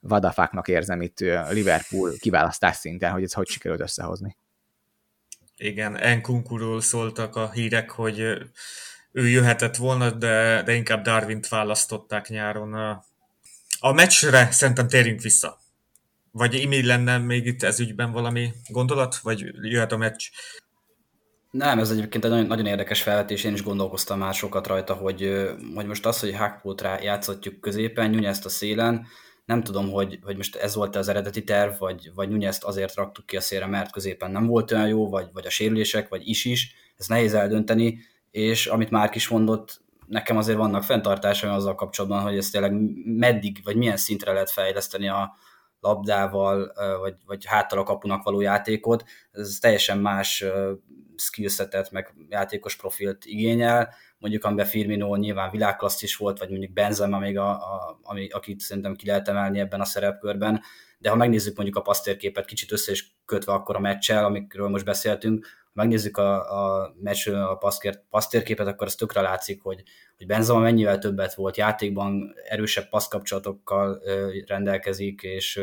[0.01, 1.19] vadafáknak érzem itt
[1.51, 4.37] Liverpool kiválasztás szinten, hogy ez hogy sikerült összehozni.
[5.57, 8.19] Igen, Enkunkuról szóltak a hírek, hogy
[9.13, 12.75] ő jöhetett volna, de, de inkább Darwint választották nyáron.
[12.75, 13.05] A,
[13.81, 15.59] a meccsre szerintem térjünk vissza.
[16.31, 20.29] Vagy Imi lenne még itt ez ügyben valami gondolat, vagy jöhet a meccs?
[21.53, 25.51] Nem, ez egyébként egy nagyon, nagyon érdekes felvetés, én is gondolkoztam már sokat rajta, hogy,
[25.75, 29.07] hogy most az, hogy Hackpótra játszhatjuk középen, Nyújjázt a szélen,
[29.45, 33.27] nem tudom, hogy, hogy most ez volt az eredeti terv, vagy, vagy Nyújjázt azért raktuk
[33.27, 36.45] ki a szélre, mert középen nem volt olyan jó, vagy, vagy a sérülések, vagy is
[36.45, 37.99] is, ez nehéz eldönteni,
[38.31, 42.73] és amit már is mondott, nekem azért vannak fenntartásaim azzal kapcsolatban, hogy ezt tényleg
[43.05, 45.37] meddig, vagy milyen szintre lehet fejleszteni a
[45.83, 49.05] labdával, vagy, vagy háttal a kapunak való játékot.
[49.33, 50.45] Ez teljesen más
[51.17, 57.19] skillsetet, meg játékos profilt igényel, mondjuk amiben Firmino nyilván világklassz is volt, vagy mondjuk Benzema
[57.19, 60.63] még, a, a, ami, akit szerintem ki lehet emelni ebben a szerepkörben,
[60.99, 64.85] de ha megnézzük mondjuk a pasztérképet kicsit össze is kötve akkor a meccsel, amikről most
[64.85, 67.59] beszéltünk, megnézzük a, a meccsről a
[68.11, 69.83] pasztérképet, akkor az tökre látszik, hogy,
[70.17, 74.03] hogy Benzema mennyivel többet volt játékban, erősebb passzkapcsolatokkal
[74.47, 75.61] rendelkezik, és,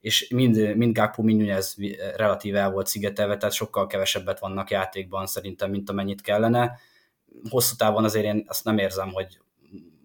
[0.00, 1.74] és mind, mind Gakpo, mind ez
[2.16, 6.78] relatíve el volt szigetelve, tehát sokkal kevesebbet vannak játékban szerintem, mint amennyit kellene.
[7.48, 9.38] Hosszú távon azért én azt nem érzem, hogy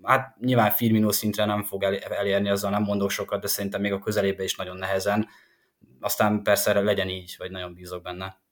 [0.04, 4.00] hát nyilván Firmino szintre nem fog elérni, azzal nem mondok sokat, de szerintem még a
[4.00, 5.28] közelébe is nagyon nehezen.
[6.00, 8.44] Aztán persze legyen így, vagy nagyon bízok benne.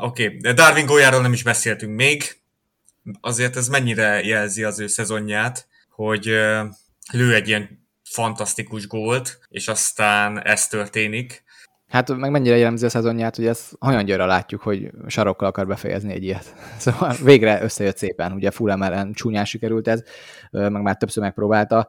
[0.00, 0.36] Oké, okay.
[0.36, 2.40] de Darwin gólyáról nem is beszéltünk még.
[3.20, 6.24] Azért ez mennyire jelzi az ő szezonját, hogy
[7.12, 11.42] lő egy ilyen fantasztikus gólt, és aztán ez történik.
[11.88, 16.24] Hát meg mennyire jellemzi a szezonját, hogy ezt gyarra látjuk, hogy sarokkal akar befejezni egy
[16.24, 16.54] ilyet.
[16.78, 20.02] Szóval végre összejött szépen, ugye full ellen csúnyán sikerült ez,
[20.50, 21.88] meg már többször megpróbálta,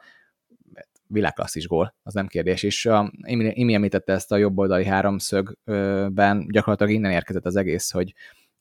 [1.13, 2.63] világklasszis gól, az nem kérdés.
[2.63, 3.07] És uh,
[3.53, 8.13] Imi említette ezt a jobboldali háromszögben, gyakorlatilag innen érkezett az egész, hogy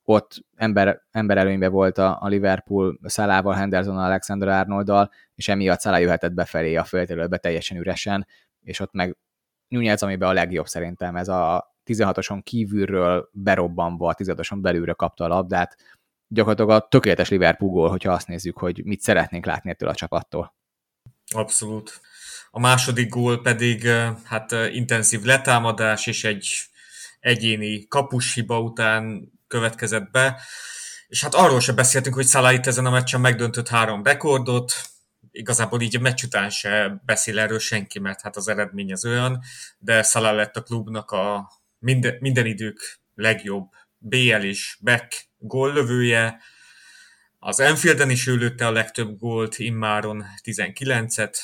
[0.04, 5.98] ott ember, ember előnybe volt a, a Liverpool Szalával, Henderson, Alexander Arnolddal, és emiatt Szalá
[5.98, 8.26] jöhetett befelé a földterületbe teljesen üresen,
[8.60, 9.16] és ott meg
[9.68, 15.28] Nunez, amiben a legjobb szerintem, ez a 16-oson kívülről berobbanva, a 16-oson belülre kapta a
[15.28, 15.76] labdát,
[16.28, 20.54] gyakorlatilag a tökéletes Liverpool gól, hogyha azt nézzük, hogy mit szeretnénk látni ettől a csapattól.
[21.34, 22.00] Abszolút.
[22.54, 23.86] A második gól pedig
[24.24, 26.48] hát intenzív letámadás és egy
[27.20, 30.40] egyéni kapushiba után következett be.
[31.06, 34.72] És hát arról sem beszéltünk, hogy Salah itt ezen a meccsen megdöntött három rekordot,
[35.30, 39.42] igazából így a meccs után se beszél erről senki, mert hát az eredmény az olyan,
[39.78, 46.40] de Salah lett a klubnak a minden, minden idők legjobb BL és back góllövője,
[47.38, 51.34] az Enfielden is ő lőtte a legtöbb gólt, immáron 19-et,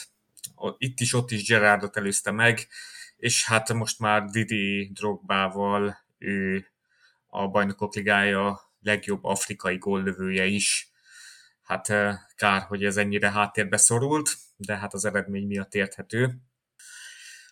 [0.79, 2.69] itt is, ott is Gerardot előzte meg,
[3.17, 6.67] és hát most már Didi Drogbával ő
[7.27, 10.91] a Bajnokok Ligája legjobb afrikai góllövője is.
[11.63, 16.39] Hát eh, kár, hogy ez ennyire háttérbe szorult, de hát az eredmény miatt érthető.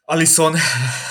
[0.02, 0.54] Alison,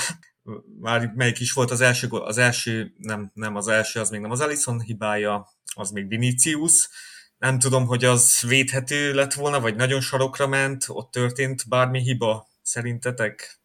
[0.79, 4.31] már melyik is volt az első, az első, nem, nem az első, az még nem
[4.31, 6.89] az Alison hibája, az még Vinicius,
[7.37, 12.47] nem tudom, hogy az védhető lett volna, vagy nagyon sarokra ment, ott történt bármi hiba,
[12.61, 13.59] szerintetek?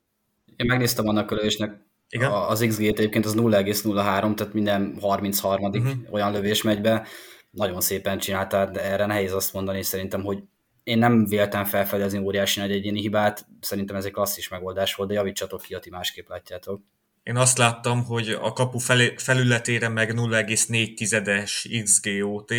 [0.57, 2.31] Én megnéztem annak lövésnek Igen?
[2.31, 5.65] az XG-t egyébként az 0,03, tehát minden 33.
[5.65, 5.85] Uh-huh.
[5.85, 5.93] Mhm.
[6.11, 7.07] olyan lövés megy be.
[7.51, 10.43] Nagyon szépen csinálta, de erre nehéz azt mondani szerintem, hogy
[10.83, 15.15] én nem véltem felfedezni óriási nagy egyéni hibát, szerintem ez egy klasszis megoldás volt, de
[15.15, 16.81] javítsatok ki, ti másképp látjátok.
[17.23, 18.79] Én azt láttam, hogy a kapu
[19.17, 22.53] felületére meg 0,4-es XGOT,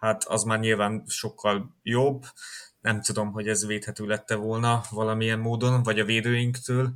[0.00, 2.22] hát az már nyilván sokkal jobb.
[2.80, 6.92] Nem tudom, hogy ez védhető lette volna valamilyen módon, vagy a védőinktől.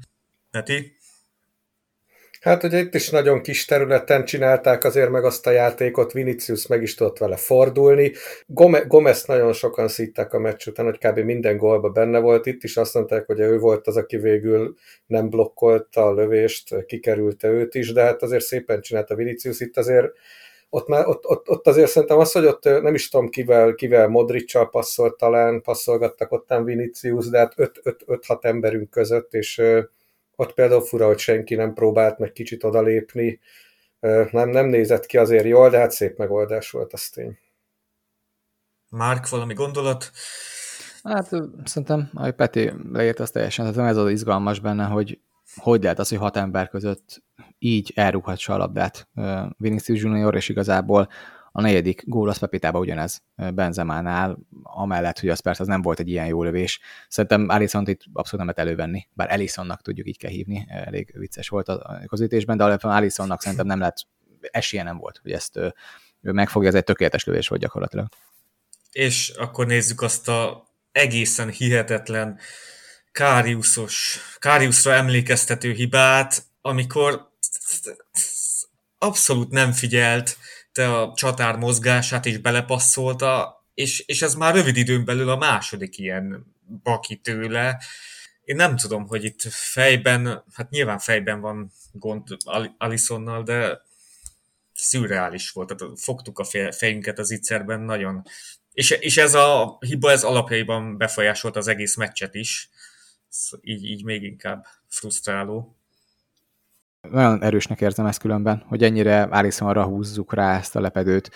[0.50, 0.96] Peti?
[2.40, 6.82] Hát ugye itt is nagyon kis területen csinálták azért meg azt a játékot, Vinicius meg
[6.82, 8.12] is tudott vele fordulni.
[8.46, 11.18] Gome- Gomez nagyon sokan szítták a meccs után, hogy kb.
[11.18, 12.46] minden gólba benne volt.
[12.46, 14.74] Itt is azt mondták, hogy ő volt az, aki végül
[15.06, 19.60] nem blokkolta a lövést, kikerülte őt is, de hát azért szépen csinálta Vinicius.
[19.60, 20.12] Itt azért
[20.74, 24.08] ott, már, ott, ott, ott azért szerintem az, hogy ott nem is tudom kivel, kivel
[24.08, 29.62] Modricsal passzolt talán, passzolgattak ottán Vinicius, de hát 5-6 emberünk között, és
[30.36, 33.40] ott például fura, hogy senki nem próbált meg kicsit odalépni,
[34.30, 37.38] nem, nem nézett ki azért jól, de hát szép megoldás volt, az tény.
[38.90, 40.10] Márk, valami gondolat?
[41.02, 41.28] Hát
[41.64, 45.18] szerintem, ahogy Peti leírt, az teljesen, tehát ez az izgalmas benne, hogy
[45.56, 47.22] hogy lehet az, hogy hat ember között
[47.64, 49.08] így elrúghatsa a labdát
[49.56, 51.08] Vinicius Junior, és igazából
[51.52, 56.08] a negyedik gól az Pepitában ugyanez Benzemánál, amellett, hogy az persze az nem volt egy
[56.08, 56.80] ilyen jó lövés.
[57.08, 61.48] Szerintem Alisson itt abszolút nem lehet elővenni, bár Alisonnak tudjuk így kell hívni, elég vicces
[61.48, 64.06] volt a közítésben, de alapvetően Alisonnak szerintem nem lehet,
[64.40, 65.56] esélye nem volt, hogy ezt
[66.20, 68.08] ő megfogja, ez egy tökéletes lövés volt gyakorlatilag.
[68.90, 72.38] És akkor nézzük azt a egészen hihetetlen
[73.12, 77.32] Káriuszos, Káriuszra emlékeztető hibát, amikor
[78.98, 80.38] abszolút nem figyelt
[80.72, 86.54] a csatár mozgását, és belepasszolta, és, és ez már rövid időn belül a második ilyen
[86.82, 87.82] baki tőle.
[88.44, 92.36] Én nem tudom, hogy itt fejben, hát nyilván fejben van gond
[92.78, 93.80] Alisonnal, de
[94.74, 95.76] szürreális volt.
[95.76, 98.22] Tehát fogtuk a fejünket az ittszerben nagyon.
[98.72, 102.70] És, és ez a hiba, ez alapjaiban befolyásolta az egész meccset is.
[103.60, 105.76] Így, így még inkább frusztráló
[107.10, 109.22] nagyon erősnek érzem ezt különben, hogy ennyire
[109.58, 111.30] arra húzzuk rá ezt a lepedőt.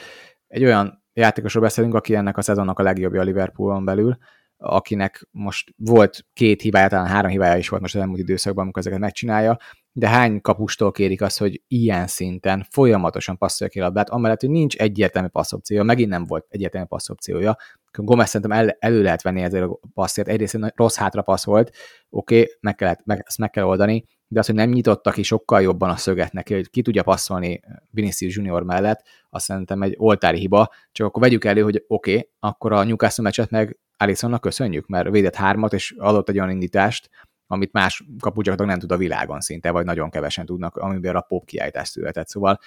[0.47, 4.19] Egy olyan játékosról beszélünk, aki ennek a szezonnak a legjobbja a Liverpoolon belül,
[4.57, 8.83] akinek most volt két hibája, talán három hibája is volt most az elmúlt időszakban, amikor
[8.83, 9.57] ezeket megcsinálja,
[9.93, 14.51] de hány kapustól kérik azt, hogy ilyen szinten folyamatosan passzolja ki a labdát, amellett, hogy
[14.51, 17.57] nincs egyértelmű passzopciója, megint nem volt egyértelmű passzopciója.
[17.93, 21.77] Gomez szerintem el, elő lehet venni ezért a passzért, egyrészt rossz hátra passz volt,
[22.11, 25.23] oké, okay, meg, kellett, meg, ezt meg kell oldani, de az, hogy nem nyitotta ki
[25.23, 27.61] sokkal jobban a szöget neki, hogy ki tudja passzolni
[27.91, 32.31] Vinicius Junior mellett, azt szerintem egy oltári hiba, csak akkor vegyük elő, hogy oké, okay,
[32.39, 37.11] akkor a Newcastle meccset meg Alissonnak köszönjük, mert védett hármat, és adott egy olyan indítást,
[37.47, 41.45] amit más kapucsak nem tud a világon szinte, vagy nagyon kevesen tudnak, amiben a pop
[41.45, 42.29] kiállítás született.
[42.29, 42.59] Szóval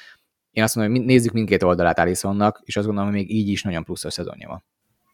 [0.52, 3.64] én azt mondom, hogy nézzük mindkét oldalát Alissonnak, és azt gondolom, hogy még így is
[3.64, 4.64] nagyon pluszos szezonja van.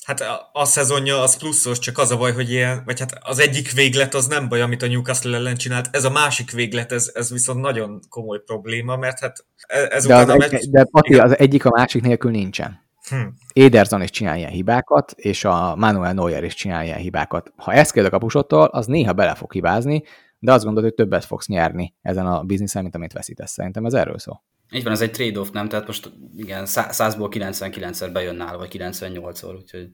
[0.08, 3.39] Hát a, a szezonja az pluszos, csak az a baj, hogy ilyen, vagy hát az
[3.39, 7.12] egyik véglet az nem baj, amit a Newcastle ellen csinált, ez a másik véglet, ez,
[7.13, 10.63] ez viszont nagyon komoly probléma, mert hát e, ez de, az a meccs...
[10.70, 12.80] de Pati, az egyik a másik nélkül nincsen.
[13.10, 13.28] Hm.
[13.54, 17.54] Ederson is csinál ilyen hibákat, és a Manuel Neuer is csinál ilyen hibákat.
[17.56, 20.04] Ha ezt kérd a kapusottól, az néha bele fog hibázni,
[20.39, 23.52] de azt gondolod, hogy többet fogsz nyerni ezen a bizniszen, mint amit veszítesz.
[23.52, 24.43] Szerintem ez erről szól.
[24.71, 25.69] Így van, ez egy trade-off, nem?
[25.69, 29.89] Tehát most igen, 100-ból 99-szer bejön nála, vagy 98-szor, úgyhogy...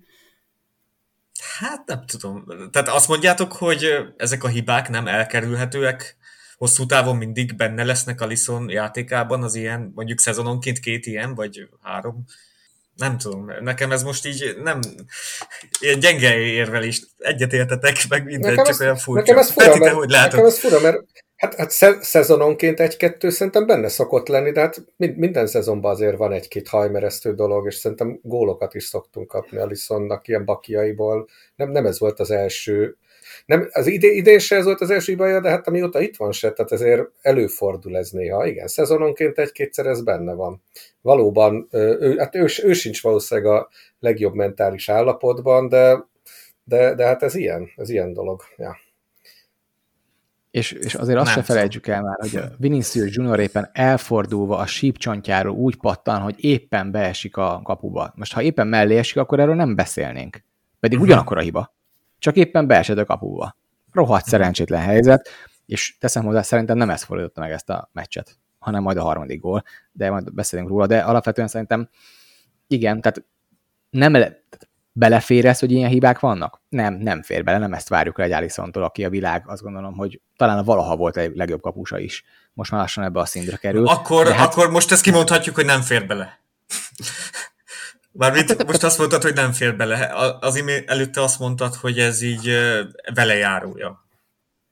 [1.60, 2.46] Hát nem tudom.
[2.72, 6.18] Tehát azt mondjátok, hogy ezek a hibák nem elkerülhetőek,
[6.58, 11.70] hosszú távon mindig benne lesznek a Lison játékában az ilyen, mondjuk szezononként két ilyen, vagy
[11.82, 12.26] három
[12.96, 14.80] nem tudom, nekem ez most így nem
[15.80, 19.22] ilyen gyenge érvelést egyetértetek, meg minden, nekem csak ez, olyan furcsa.
[19.22, 21.04] Nekem ez fura, Peti, mert, hogy nekem ez fura, mert
[21.44, 26.68] hát, hát szezononként egy-kettő szerintem benne szokott lenni, de hát minden szezonban azért van egy-két
[26.68, 31.28] hajmeresztő dolog, és szerintem gólokat is szoktunk kapni a Lissonnak ilyen bakiaiból.
[31.56, 32.98] Nem, nem ez volt az első
[33.46, 36.32] nem, az ide, idén se ez volt az első baja, de hát amióta itt van
[36.32, 38.46] se, tehát ezért előfordul ez néha.
[38.46, 40.64] Igen, szezononként egy-kétszer ez benne van.
[41.02, 46.08] Valóban, ő, hát ő, ő sincs valószínűleg a legjobb mentális állapotban, de,
[46.64, 48.42] de, de hát ez ilyen, ez ilyen dolog.
[48.58, 48.78] Ja.
[50.54, 54.66] És, és azért azt se felejtsük el már, hogy a Vinicius Junior éppen elfordulva a
[54.66, 58.14] sípcsontjáról úgy pattan, hogy éppen beesik a kapuba.
[58.16, 60.44] Most ha éppen mellé esik, akkor erről nem beszélnénk.
[60.80, 61.74] Pedig ugyanakkor a hiba
[62.24, 63.56] csak éppen beesett a kapuba.
[63.92, 65.30] Rohadt szerencsétlen helyzet,
[65.66, 69.42] és teszem hozzá, szerintem nem ez fordította meg ezt a meccset, hanem majd a harmadik
[69.42, 71.90] gól, de majd beszélünk róla, de alapvetően szerintem
[72.68, 73.24] igen, tehát
[73.90, 76.62] nem tehát belefér ez, hogy ilyen hibák vannak?
[76.70, 79.94] Nem, nem fér bele, nem ezt várjuk el egy Alisson-tól, aki a világ, azt gondolom,
[79.94, 82.24] hogy talán a valaha volt egy legjobb kapusa is.
[82.54, 83.88] Most már lassan ebbe a szintre kerül.
[83.88, 84.52] Akkor, hát...
[84.52, 86.40] akkor most ezt kimondhatjuk, hogy nem fér bele.
[88.12, 90.12] Mármint most azt mondtad, hogy nem fér bele.
[90.40, 92.52] Az imént előtte azt mondtad, hogy ez így
[93.14, 94.06] vele járója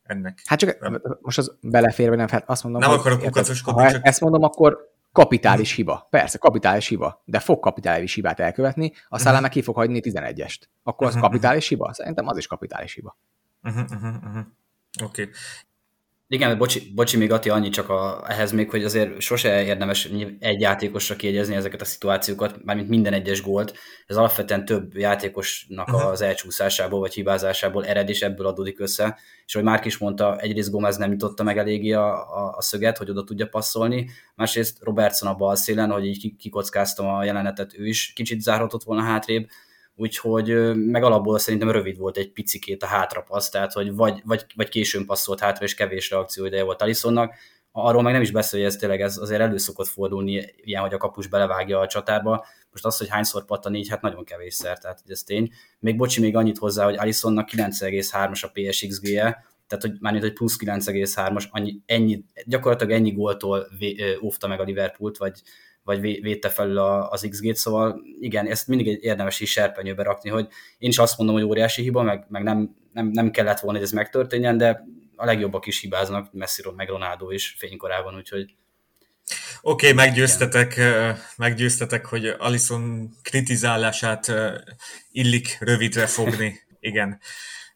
[0.03, 0.41] ennek.
[0.45, 1.01] Hát csak nem.
[1.21, 3.83] most az belefér, vagy nem, hát azt mondom, nem hogy akarok kukacoskodni.
[3.83, 4.05] Ha csak...
[4.07, 6.07] ezt mondom, akkor kapitális hiba.
[6.09, 9.41] Persze, kapitális hiba, de fog kapitális hibát elkövetni, aztán hmm.
[9.41, 10.59] meg ki fog hagyni 11-est.
[10.83, 11.21] Akkor az hmm.
[11.21, 11.93] kapitális hiba?
[11.93, 13.17] Szerintem az is kapitális hiba.
[13.63, 14.45] Uh-huh, uh-huh, uh-huh.
[15.03, 15.21] Oké.
[15.21, 15.33] Okay.
[16.33, 20.09] Igen, bocsi, bocsi még Ati, annyi csak a, ehhez még, hogy azért sose érdemes
[20.39, 23.73] egy játékosra kiegyezni ezeket a szituációkat, mármint minden egyes gólt.
[24.07, 29.19] Ez alapvetően több játékosnak az elcsúszásából vagy hibázásából ered, és ebből adódik össze.
[29.45, 32.97] És ahogy Márk is mondta, egyrészt Gomez nem jutotta meg eléggé a, a, a szöget,
[32.97, 37.87] hogy oda tudja passzolni, másrészt Robertson a bal szélen, hogy így kikockáztam a jelenetet, ő
[37.87, 39.47] is kicsit zárhatott volna hátrébb,
[39.95, 44.69] úgyhogy meg alapból szerintem rövid volt egy picikét a hátrapassz, tehát hogy vagy, vagy, vagy
[44.69, 47.33] későn passzolt hátra, és kevés reakció ideje volt Alisonnak.
[47.71, 50.93] Arról meg nem is beszél, hogy ez tényleg ez azért elő szokott fordulni, ilyen, hogy
[50.93, 52.45] a kapus belevágja a csatárba.
[52.71, 55.51] Most az, hogy hányszor pattan így, hát nagyon kevésszer, tehát ez tény.
[55.79, 60.57] Még bocsi, még annyit hozzá, hogy Alisonnak 9,3-as a PSXG-je, tehát hogy már hogy plusz
[60.59, 63.67] 9,3-as, annyi, ennyi, gyakorlatilag ennyi góltól
[64.21, 65.41] óvta meg a Liverpoolt, vagy,
[65.83, 70.89] vagy védte felül az XG-t, szóval igen, ezt mindig érdemes is serpenyőbe rakni, hogy én
[70.89, 73.93] is azt mondom, hogy óriási hiba, meg, meg nem, nem, nem kellett volna, hogy ez
[73.93, 78.55] megtörténjen, de a legjobbak is hibáznak, Messiról meg Ronaldo is fénykorában, úgyhogy
[79.61, 81.17] Oké, okay, meggyőztetek, igen.
[81.37, 84.31] meggyőztetek, hogy Alison kritizálását
[85.11, 86.59] illik rövidre fogni.
[86.79, 87.19] Igen.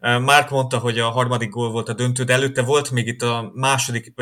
[0.05, 3.51] Mark mondta, hogy a harmadik gól volt a döntő, de előtte volt még itt a
[3.53, 4.13] második,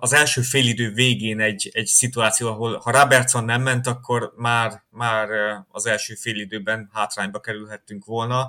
[0.00, 5.28] az első félidő végén egy, egy szituáció, ahol ha Robertson nem ment, akkor már, már
[5.68, 8.48] az első félidőben hátrányba kerülhettünk volna.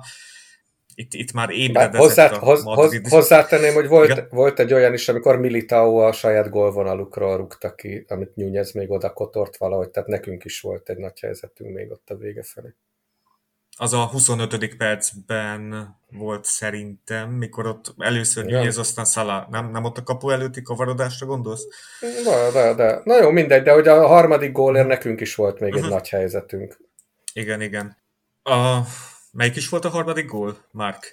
[0.94, 3.00] Itt, itt már ébredett hozzá, a hoz.
[3.08, 8.34] Hozzátenném, hogy volt, volt egy olyan is, amikor Militao a saját gólvonalukról rúgta ki, amit
[8.34, 12.16] Nyújez még oda kotort valahogy, tehát nekünk is volt egy nagy helyzetünk még ott a
[12.16, 12.74] vége felé
[13.76, 14.76] az a 25.
[14.76, 20.62] percben volt szerintem, mikor ott először Nyújez, aztán Szala, nem, nem ott a kapu előtti
[20.62, 21.62] kavarodásra gondolsz?
[22.00, 23.00] De, de, de.
[23.04, 25.84] Na jó, mindegy, de hogy a harmadik gólért nekünk is volt még uh-huh.
[25.84, 25.98] egy mhm.
[25.98, 26.78] nagy helyzetünk.
[27.32, 27.96] Igen, igen.
[28.42, 28.78] A,
[29.32, 31.12] melyik is volt a harmadik gól, Mark?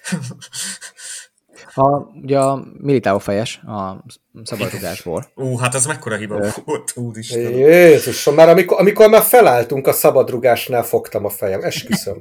[1.74, 4.04] A, ugye a Militao fejes a
[4.42, 5.30] szabadrugásból.
[5.34, 6.48] Ú, hát ez mekkora hiba Ö...
[6.64, 7.52] volt, úristen.
[7.52, 12.20] Jézusom, már amikor, amikor már felálltunk a szabadrugásnál, fogtam a fejem, esküszöm.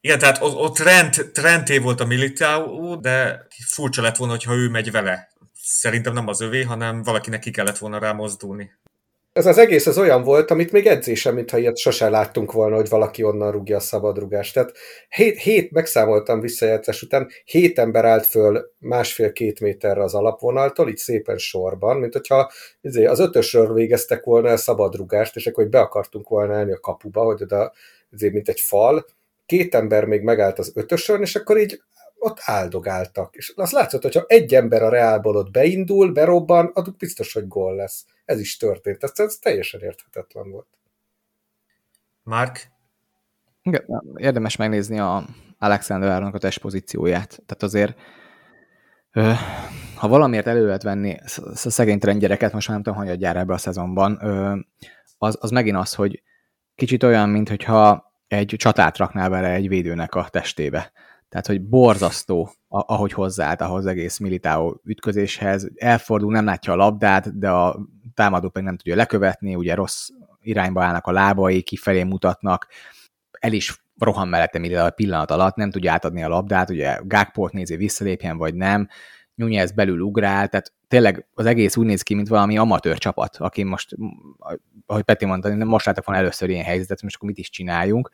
[0.00, 4.90] Igen, tehát ott, trend, trendé volt a Militao, de furcsa lett volna, hogyha ő megy
[4.90, 5.28] vele.
[5.62, 8.70] Szerintem nem az övé, hanem valakinek ki kellett volna rá mozdulni
[9.38, 12.88] ez az egész az olyan volt, amit még edzésem, mintha ilyet sose láttunk volna, hogy
[12.88, 14.54] valaki onnan rúgja a szabadrugást.
[14.54, 14.72] Tehát
[15.08, 21.36] hét, hét megszámoltam visszajátszás után, hét ember állt föl másfél-két méterre az alapvonaltól, így szépen
[21.36, 26.54] sorban, mint hogyha izé, az ötösről végeztek volna a szabadrugást, és akkor be akartunk volna
[26.54, 27.72] állni a kapuba, hogy oda,
[28.10, 29.06] izé, mint egy fal,
[29.46, 31.80] két ember még megállt az ötösön, és akkor így
[32.18, 33.36] ott áldogáltak.
[33.36, 37.74] És az látszott, hogyha egy ember a Reálból ott beindul, berobban, adjuk biztos, hogy gól
[37.74, 38.04] lesz.
[38.28, 39.02] Ez is történt.
[39.02, 40.66] Ez, ez teljesen érthetetlen volt.
[42.22, 42.70] Mark?
[44.16, 45.24] Érdemes megnézni a
[45.58, 47.28] Alexander Árnak a testpozícióját.
[47.28, 47.96] Tehát azért
[49.94, 51.16] ha valamiért elő lehet venni
[51.64, 54.16] a szegénytelen gyereket, most már nem tudom, hogy adjál ebbe a szezonban,
[55.18, 56.22] az, az megint az, hogy
[56.74, 60.92] kicsit olyan, mintha egy csatát raknál vele egy védőnek a testébe.
[61.28, 65.68] Tehát, hogy borzasztó, ahogy hozzáállt ahhoz egész Militao ütközéshez.
[65.74, 67.78] Elfordul, nem látja a labdát, de a
[68.18, 70.08] támadó pedig nem tudja lekövetni, ugye rossz
[70.40, 72.66] irányba állnak a lábai, kifelé mutatnak,
[73.30, 77.76] el is rohan mellette a pillanat alatt, nem tudja átadni a labdát, ugye Gákport nézi,
[77.76, 78.88] visszalépjen vagy nem,
[79.34, 83.62] Nunez belül ugrál, tehát tényleg az egész úgy néz ki, mint valami amatőr csapat, aki
[83.62, 83.96] most,
[84.86, 88.10] ahogy Peti mondta, most láttak volna először ilyen helyzetet, most akkor mit is csináljunk,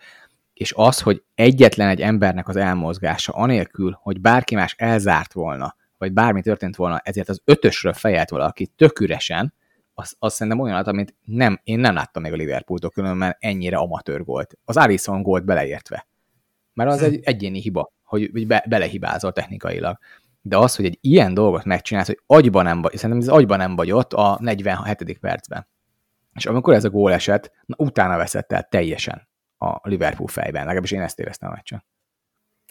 [0.52, 6.12] és az, hogy egyetlen egy embernek az elmozgása, anélkül, hogy bárki más elzárt volna, vagy
[6.12, 9.54] bármi történt volna, ezért az ötösről fejelt valaki tök üresen,
[9.94, 14.24] az, az szerintem olyan, amit nem, én nem láttam még a Liverpooltól, különben ennyire amatőr
[14.24, 14.58] volt.
[14.64, 16.06] Az Alisson gólt beleértve.
[16.72, 17.04] Mert az hm.
[17.04, 19.98] egy egyéni hiba, hogy be, belehibázol technikailag.
[20.42, 23.76] De az, hogy egy ilyen dolgot megcsinálsz, hogy agyban nem vagy, szerintem ez agyban nem
[23.76, 25.18] vagy ott a 47.
[25.20, 25.66] percben.
[26.34, 29.28] És amikor ez a gól esett, na, utána veszett el teljesen
[29.58, 31.84] a Liverpool fejben, legalábbis én ezt éreztem a meccsen.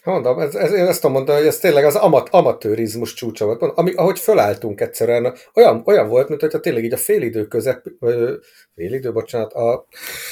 [0.03, 3.61] Mondom, ez, ez, én ezt tudom mondani, hogy ez tényleg az amat, amatőrizmus csúcsa volt.
[3.61, 7.85] Ami, ahogy fölálltunk egyszerűen, olyan, olyan volt, mint hogyha tényleg így a félidő közep,
[8.75, 9.85] félidő, bocsánat, a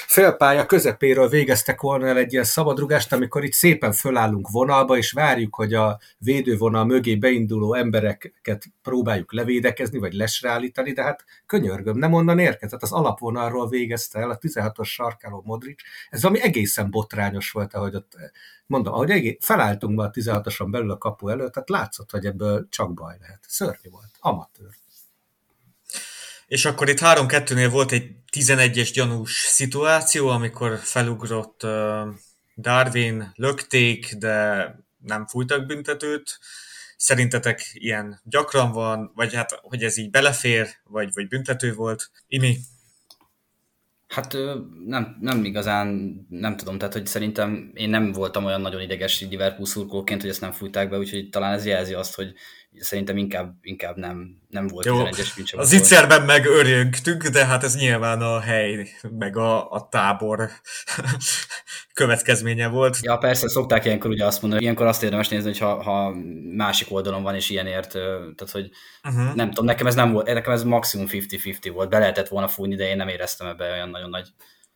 [0.07, 5.55] félpálya közepéről végeztek volna el egy ilyen szabadrugást, amikor itt szépen fölállunk vonalba, és várjuk,
[5.55, 12.39] hogy a védővonal mögé beinduló embereket próbáljuk levédekezni, vagy lesreállítani, de hát könyörgöm, nem onnan
[12.39, 15.81] érkezett, az alapvonalról végezte el a 16-os sarkáló Modric.
[16.09, 18.15] Ez valami egészen botrányos volt, ahogy ott
[18.71, 22.67] mondom, ahogy egész, felálltunk be a 16-oson belül a kapu előtt, tehát látszott, hogy ebből
[22.69, 23.43] csak baj lehet.
[23.47, 24.69] Szörnyű volt, amatőr.
[26.47, 32.07] És akkor itt 3-2-nél volt egy 11-es gyanús szituáció, amikor felugrott uh,
[32.57, 34.65] Darwin, lökték, de
[34.97, 36.39] nem fújtak büntetőt.
[36.97, 42.11] Szerintetek ilyen gyakran van, vagy hát, hogy ez így belefér, vagy, vagy büntető volt?
[42.27, 42.57] Imi?
[44.11, 44.37] Hát
[44.85, 49.65] nem, nem igazán, nem tudom, tehát hogy szerintem én nem voltam olyan nagyon ideges Liverpool
[49.65, 52.33] szurkolóként, hogy ezt nem fújták be, úgyhogy talán ez jelzi azt, hogy
[52.79, 57.75] szerintem inkább, inkább nem, nem volt Jó, 11-es Az ittszerben meg örjöntünk, de hát ez
[57.75, 60.49] nyilván a hely, meg a, a tábor
[61.93, 62.97] következménye volt.
[63.01, 66.15] Ja, persze, szokták ilyenkor ugye azt mondani, ilyenkor azt érdemes nézni, hogy ha, ha
[66.55, 68.69] másik oldalon van és ilyenért, tehát hogy
[69.03, 69.35] uh-huh.
[69.35, 72.75] nem tudom, nekem ez nem volt, nekem ez maximum 50-50 volt, be lehetett volna fújni,
[72.75, 74.27] de én nem éreztem ebbe olyan nagyon nagy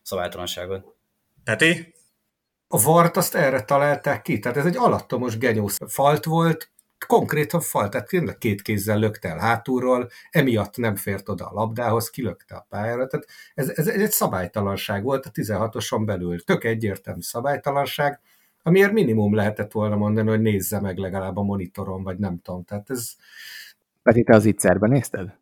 [0.01, 0.95] szabálytalanságot.
[1.43, 1.93] Peti?
[2.67, 6.69] A vart azt erre találták ki, tehát ez egy alattomos genyósz falt volt,
[7.06, 12.10] konkrétan fal, tehát tényleg két kézzel lökte el hátulról, emiatt nem fért oda a labdához,
[12.10, 17.22] kilökte a pályára, tehát ez, ez, ez egy szabálytalanság volt a 16-oson belül, tök egyértelmű
[17.22, 18.20] szabálytalanság,
[18.64, 22.89] amiért minimum lehetett volna mondani, hogy nézze meg legalább a monitoron, vagy nem tudom, tehát
[22.89, 23.12] ez...
[24.03, 25.38] Peti, te az ittszerben nézted?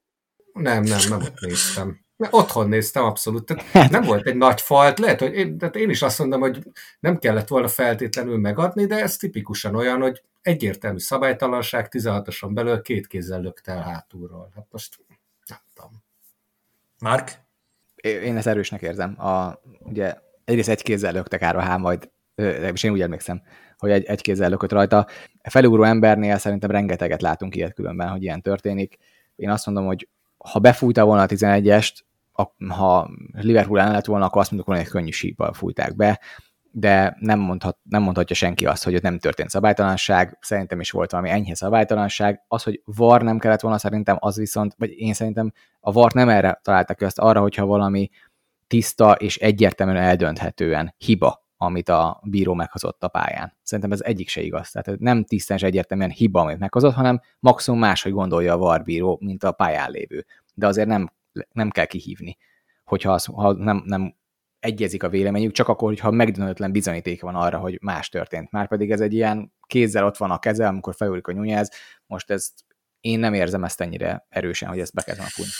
[0.53, 2.02] Nem, nem, nem ott néztem.
[2.17, 3.45] Otthon néztem abszolút.
[3.45, 4.99] Tehát hát- nem volt egy nagy falt.
[4.99, 6.63] Lehet, hogy én, tehát én is azt mondom, hogy
[6.99, 13.07] nem kellett volna feltétlenül megadni, de ez tipikusan olyan, hogy egyértelmű szabálytalanság, 16-oson belül két
[13.07, 14.51] kézzel lökte el hátulról.
[14.55, 14.99] Hát most
[15.45, 15.91] nem tudom.
[16.99, 17.41] Mark?
[17.95, 19.21] Én ezt erősnek érzem.
[19.25, 22.11] A, ugye egyrészt egy kézzel löktek Árvahán, majd
[22.73, 23.41] és én úgy emlékszem,
[23.77, 25.07] hogy egy, egy kézzel lökött rajta.
[25.41, 28.97] A felugró embernél szerintem rengeteget látunk ilyet különben, hogy ilyen történik.
[29.35, 30.07] Én azt mondom, hogy
[30.51, 31.93] ha befújta volna a 11-est,
[32.67, 36.19] ha Liverpool ellen lett volna, akkor azt mondjuk volna, hogy könnyű síppal fújták be,
[36.75, 41.11] de nem, mondhat, nem mondhatja senki azt, hogy ott nem történt szabálytalanság, szerintem is volt
[41.11, 42.43] valami enyhe szabálytalanság.
[42.47, 46.29] Az, hogy VAR nem kellett volna, szerintem az viszont, vagy én szerintem a VAR nem
[46.29, 48.09] erre találtak ki, azt arra, hogyha valami
[48.67, 53.57] tiszta és egyértelműen eldönthetően hiba, amit a bíró meghozott a pályán.
[53.61, 54.71] Szerintem ez egyik se igaz.
[54.71, 59.17] Tehát nem tisztán és egyértelműen hiba, amit meghozott, hanem maximum máshogy gondolja a VAR bíró,
[59.21, 60.25] mint a pályán lévő.
[60.53, 61.11] De azért nem,
[61.51, 62.37] nem kell kihívni,
[62.83, 64.15] hogyha az, ha nem, nem
[64.59, 68.51] egyezik a véleményük, csak akkor, hogyha megdöntetlen bizonyíték van arra, hogy más történt.
[68.51, 71.71] Márpedig ez egy ilyen kézzel ott van a keze, amikor felülik a nyújjáz,
[72.05, 72.51] most ezt
[72.99, 75.51] én nem érzem ezt ennyire erősen, hogy ezt be kellene fújni.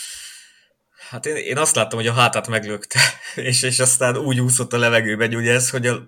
[1.14, 3.00] Hát én, én azt láttam, hogy a hátát meglökte,
[3.50, 6.08] és, és aztán úgy úszott a levegőben, ugye ez, hogy a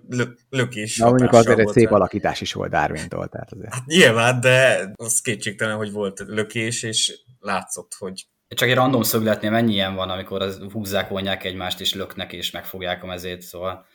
[0.50, 3.28] lökés Na mondjuk azért egy szép alakítás is volt Darwin-tól.
[3.28, 3.74] Tehát azért.
[3.74, 9.50] Hát nyilván, de az kétségtelen, hogy volt lökés, és látszott, hogy csak egy random szögletnél
[9.50, 13.86] mennyi ilyen van, amikor az húzzák, vonják egymást, és löknek, és megfogják a mezét, szóval...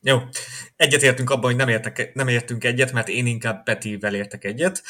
[0.00, 0.18] Jó,
[0.76, 4.82] egyetértünk abban, hogy nem, értek, nem értünk egyet, mert én inkább Petivel értek egyet,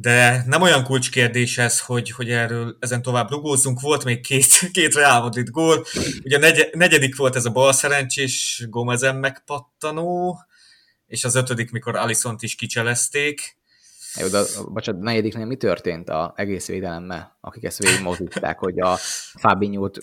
[0.00, 3.80] de nem olyan kulcskérdés ez, hogy, hogy erről ezen tovább rugózzunk.
[3.80, 5.86] Volt még két, két Real Madrid gól,
[6.24, 10.38] ugye a negy, negyedik volt ez a bal szerencsés Gomezen megpattanó,
[11.06, 13.58] és az ötödik, mikor Alisont is kicselezték,
[14.14, 18.96] jó, de bocsánat, negyediknél mi történt a egész védelemmel, akik ezt végigmozították, hogy a
[19.34, 19.98] Fabinho-t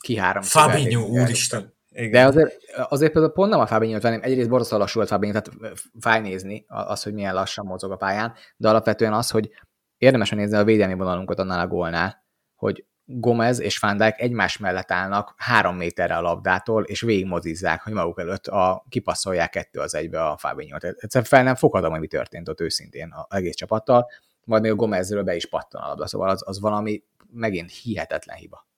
[0.00, 0.42] kihárom.
[0.42, 1.74] Fabinho, úristen.
[1.94, 2.10] Igen.
[2.10, 2.56] De azért,
[2.88, 6.64] azért például pont nem a Fabinho-t venném, egyrészt borzasztó lassú volt Fabinho, tehát fáj nézni
[6.68, 9.50] az, hogy milyen lassan mozog a pályán, de alapvetően az, hogy
[9.96, 12.24] érdemes nézni a védelmi vonalunkat annál a gólnál,
[12.54, 17.92] hogy Gomez és Van Dijk egymás mellett állnak három méterre a labdától, és végigmozizzák, hogy
[17.92, 20.84] maguk előtt a, kipasszolják kettő az egybe a Fabinho-t.
[20.84, 24.10] Egyszerűen fel nem fogadom, hogy mi történt ott őszintén az egész csapattal,
[24.44, 28.36] majd még a Gomezről be is pattan a labda, szóval az, az valami megint hihetetlen
[28.36, 28.68] hiba.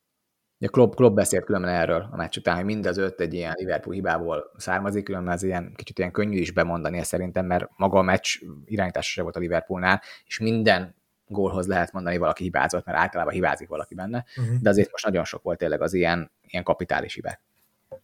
[0.63, 3.55] A Klopp, Klopp beszélt különben erről a meccs után, hogy mind az öt egy ilyen
[3.59, 7.99] Liverpool hibából származik, különben ez ilyen kicsit ilyen könnyű is bemondani ezt szerintem, mert maga
[7.99, 10.95] a meccs irányítása se volt a Liverpoolnál, és minden
[11.27, 14.57] gólhoz lehet mondani, valaki hibázott, mert általában hibázik valaki benne, uh-huh.
[14.61, 17.41] de azért most nagyon sok volt tényleg az ilyen, ilyen kapitális hibák.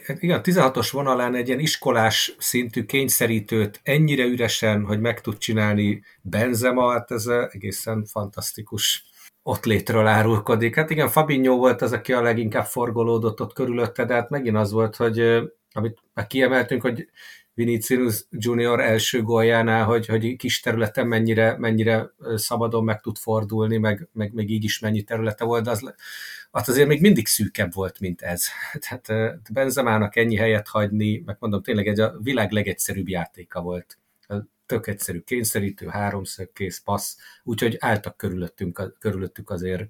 [0.07, 6.93] Igen, 16-os vonalán egy ilyen iskolás szintű kényszerítőt ennyire üresen, hogy meg tud csinálni Benzema,
[6.93, 9.08] hát ez egészen fantasztikus
[9.49, 10.75] ott létről árulkodik.
[10.75, 14.73] Hát igen, Fabinho volt az, aki a leginkább forgolódott ott körülötte, de hát megint az
[14.73, 15.19] volt, hogy
[15.73, 17.09] amit már kiemeltünk, hogy
[17.55, 24.09] Vinicius Junior első góljánál, hogy, hogy kis területen mennyire, mennyire szabadon meg tud fordulni, meg,
[24.13, 25.95] meg még így is mennyi területe volt, az,
[26.51, 28.45] az azért még mindig szűkebb volt, mint ez.
[28.89, 33.99] Tehát Benzemának ennyi helyet hagyni, meg mondom, tényleg egy a világ legegyszerűbb játéka volt.
[34.69, 39.83] Tök egyszerű kényszerítő, háromszög, kész, passz, úgyhogy álltak körülöttünk, körülöttük azért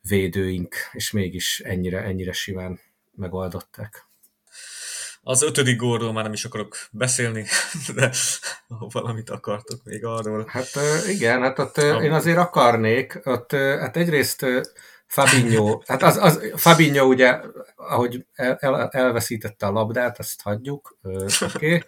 [0.00, 2.80] védőink, és mégis ennyire, ennyire simán
[3.14, 4.06] megoldották.
[5.22, 7.44] Az ötödik gólról már nem is akarok beszélni,
[7.94, 8.12] de
[8.68, 10.44] valamit akartok még arról.
[10.48, 10.70] Hát
[11.08, 12.02] igen, hát ott a...
[12.02, 14.46] én azért akarnék, ott hát egyrészt
[15.06, 17.40] Fabinho, hát az, az Fabinho ugye,
[17.76, 20.98] ahogy el, el, elveszítette a labdát, azt hagyjuk,
[21.40, 21.82] oké.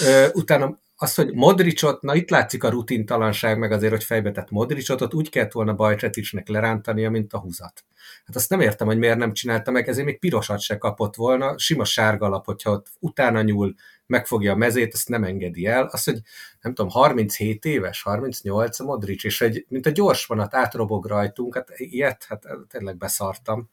[0.00, 0.30] Okay.
[0.32, 5.00] Utána az, hogy Modricot, na itt látszik a rutintalanság, meg azért, hogy fejbe tett Modricot,
[5.00, 7.84] ott úgy kellett volna Bajcseticsnek lerántania, mint a húzat.
[8.24, 11.58] Hát azt nem értem, hogy miért nem csinálta meg, ezért még pirosat se kapott volna,
[11.58, 13.74] sima sárga lap, hogyha ott utána nyúl,
[14.06, 15.88] megfogja a mezét, azt nem engedi el.
[15.92, 16.20] Az, hogy
[16.60, 21.54] nem tudom, 37 éves, 38 a Modric, és egy, mint a gyors vonat átrobog rajtunk,
[21.54, 23.70] hát ilyet, hát tényleg beszartam.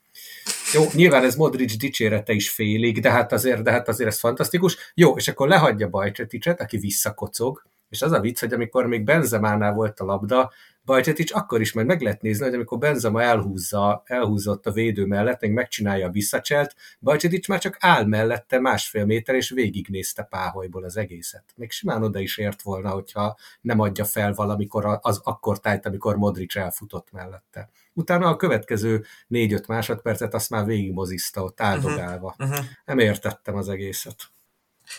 [0.74, 4.92] Jó, nyilván ez Modric dicsérete is félig, de hát azért, de hát azért ez fantasztikus.
[4.94, 9.74] Jó, és akkor lehagyja Bajcseticset, aki visszakocog, és az a vicc, hogy amikor még Benzemánál
[9.74, 10.52] volt a labda,
[10.86, 15.42] Bajcsetics akkor is majd meg lehet nézni, hogy amikor Benzema elhúzza, elhúzott a védő mellett,
[15.42, 20.98] még megcsinálja a visszacselt, Bajcsetics már csak áll mellette másfél méter, és végignézte páholyból az
[20.98, 21.44] egészet.
[21.56, 26.18] Még simán oda is ért volna, hogyha nem adja fel valamikor az akkor tájt, amikor
[26.18, 27.70] Modric elfutott mellette.
[27.94, 32.36] Utána a következő négy-öt másodpercet azt már végigmozizta ott áldogálva.
[32.38, 32.56] Uh-huh.
[32.56, 32.66] Uh-huh.
[32.86, 34.16] Nem értettem az egészet.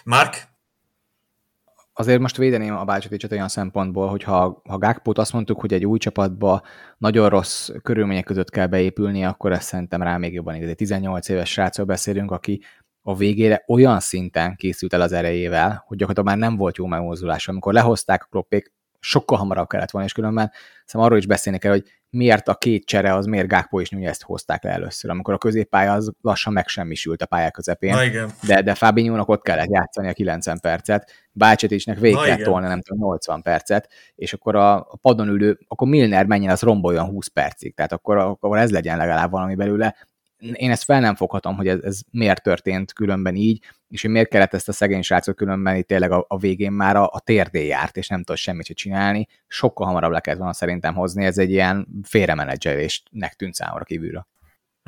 [0.05, 0.53] Mark,
[1.93, 5.87] azért most védeném a Bácsovicsot olyan szempontból, hogy ha, ha Gákpót azt mondtuk, hogy egy
[5.87, 6.63] új csapatba
[6.99, 10.69] nagyon rossz körülmények között kell beépülni, akkor ezt szerintem rá még jobban igaz.
[10.69, 12.63] Egy 18 éves srácról beszélünk, aki
[13.03, 17.51] a végére olyan szinten készült el az erejével, hogy gyakorlatilag már nem volt jó megmozdulása.
[17.51, 20.53] Amikor lehozták a kloppék, sokkal hamarabb kellett volna, és különben
[20.85, 24.23] szóval arról is beszélni kell, hogy miért a két csere, az miért Gákpó és ezt
[24.23, 27.95] hozták le először, amikor a középpálya az lassan megsemmisült a pálya közepén.
[27.95, 28.31] Na igen.
[28.47, 33.03] De, de Fábinyónak ott kellett játszani a 90 percet, Bácsetisnek végig kellett tolni, nem tudom,
[33.03, 37.75] 80 percet, és akkor a, a padon ülő, akkor Milner menjen, az romboljon 20 percig,
[37.75, 39.95] tehát akkor, akkor ez legyen legalább valami belőle,
[40.39, 44.29] én ezt fel nem foghatom, hogy ez, ez miért történt különben így, és hogy miért
[44.29, 47.67] kellett ezt a szegény srácot különben itt tényleg a, a végén már a, a térdé
[47.67, 49.27] járt, és nem tudott semmit sem csinálni.
[49.47, 54.27] Sokkal hamarabb le kellett volna szerintem hozni, ez egy ilyen félremenedzselésnek tűnt számomra kívülről.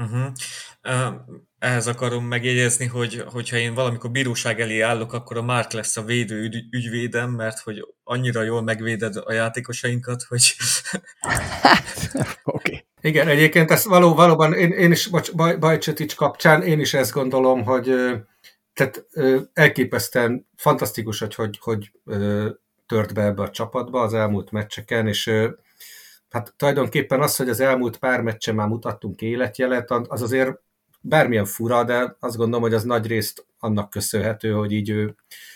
[0.02, 0.32] Uh-huh.
[0.82, 1.14] Uh,
[1.58, 6.02] ehhez akarom megjegyezni, hogy hogyha én valamikor bíróság elé állok, akkor a Mark lesz a
[6.02, 10.54] védő ügy, ügyvédem, mert hogy annyira jól megvéded a játékosainkat, hogy...
[11.60, 12.10] Hát,
[12.42, 12.42] Oké.
[12.42, 12.84] Okay.
[13.06, 17.12] Igen, egyébként ezt való, valóban én, én is, bocs, Baj, Bajcsetics kapcsán én is ezt
[17.12, 17.84] gondolom, hogy
[18.72, 19.06] tehát
[19.52, 21.90] elképesztően fantasztikus, hogy, hogy, hogy
[22.86, 25.30] tört be ebbe a csapatba az elmúlt meccseken, és
[26.30, 30.60] hát tulajdonképpen az, hogy az elmúlt pár meccsen már mutattunk életjelet, az azért
[31.00, 35.14] bármilyen fura, de azt gondolom, hogy az nagy részt annak köszönhető, hogy így ő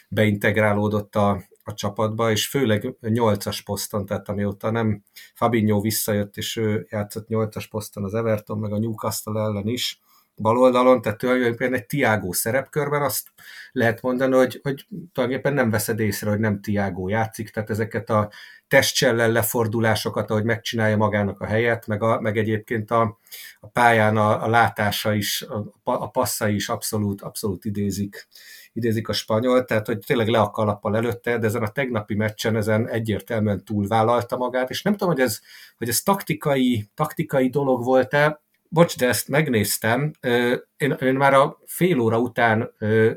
[0.09, 5.03] beintegrálódott a, a csapatba, és főleg nyolcas poszton, tehát amióta nem
[5.35, 10.01] Fabinho visszajött, és ő játszott nyolcas poszton az Everton, meg a Newcastle ellen is,
[10.41, 13.29] baloldalon, tehát tulajdonképpen egy Tiago szerepkörben azt
[13.73, 18.31] lehet mondani, hogy, hogy tulajdonképpen nem veszed észre, hogy nem Tiago játszik, tehát ezeket a
[18.68, 23.18] testcsellel lefordulásokat, ahogy megcsinálja magának a helyet, meg, a, meg egyébként a,
[23.61, 28.29] a pályán a, a látása is, a, a passzai is abszolút, abszolút idézik
[28.73, 32.57] idézik a spanyol, tehát hogy tényleg le a kalappal előtte, de ezen a tegnapi meccsen
[32.57, 35.41] ezen egyértelműen túlvállalta magát, és nem tudom, hogy ez,
[35.79, 40.11] hogy ez taktikai, taktikai dolog volt-e, bocs, de ezt megnéztem,
[40.77, 42.71] én, én már a fél óra után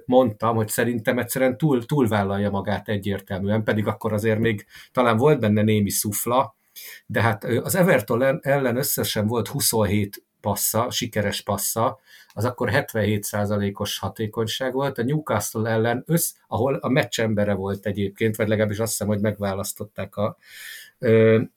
[0.06, 5.62] mondtam, hogy szerintem egyszerűen túl, túlvállalja magát egyértelműen, pedig akkor azért még talán volt benne
[5.62, 6.56] némi szufla,
[7.06, 12.00] de hát az Everton ellen összesen volt 27 passza, sikeres passza,
[12.34, 14.98] az akkor 77%-os hatékonyság volt.
[14.98, 19.20] A Newcastle ellen, össz, ahol a meccs embere volt egyébként, vagy legalábbis azt hiszem, hogy
[19.20, 20.38] megválasztották a,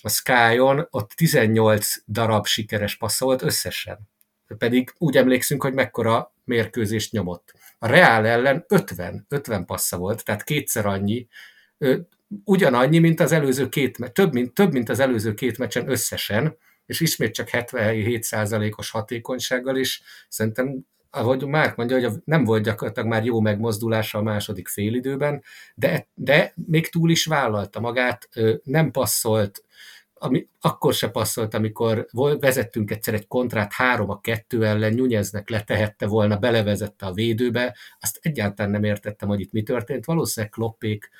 [0.02, 3.98] a Sky-on, ott 18 darab sikeres passza volt összesen.
[4.58, 7.54] Pedig úgy emlékszünk, hogy mekkora mérkőzést nyomott.
[7.78, 11.26] A Real ellen 50, 50 passza volt, tehát kétszer annyi,
[12.44, 16.56] ugyanannyi, mint az előző két, több mint, több, mint az előző két meccsen összesen,
[16.86, 23.24] és ismét csak 77%-os hatékonysággal, is szerintem ahogy Márk mondja, hogy nem volt gyakorlatilag már
[23.24, 25.42] jó megmozdulása a második félidőben,
[25.74, 28.28] de, de még túl is vállalta magát,
[28.62, 29.64] nem passzolt,
[30.18, 32.06] ami akkor se passzolt, amikor
[32.40, 38.18] vezettünk egyszer egy kontrát három a kettő ellen, Nyújeznek letehette volna, belevezette a védőbe, azt
[38.22, 40.04] egyáltalán nem értettem, hogy itt mi történt.
[40.04, 41.10] Valószínűleg Kloppék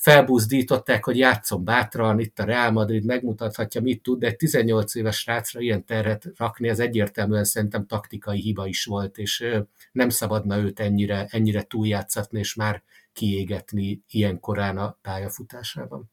[0.00, 5.18] felbuzdították, hogy játszom bátran, itt a Real Madrid megmutathatja, mit tud, de egy 18 éves
[5.18, 9.46] srácra ilyen terhet rakni, ez egyértelműen szerintem taktikai hiba is volt, és
[9.92, 12.82] nem szabadna őt ennyire, ennyire túljátszatni, és már
[13.12, 16.10] kiégetni ilyen korán a pályafutásában.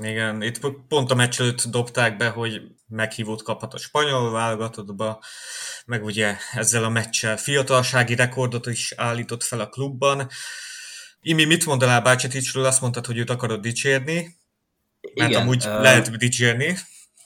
[0.00, 5.22] Igen, itt pont a meccs előtt dobták be, hogy meghívót kaphat a spanyol válogatottba,
[5.86, 10.28] meg ugye ezzel a meccsel fiatalsági rekordot is állított fel a klubban.
[11.28, 12.64] Imi, mit mondanál Bácseticsről?
[12.64, 14.36] Azt mondtad, hogy őt akarod dicsérni,
[15.14, 15.80] mert Igen, amúgy uh...
[15.80, 16.74] lehet dicsérni.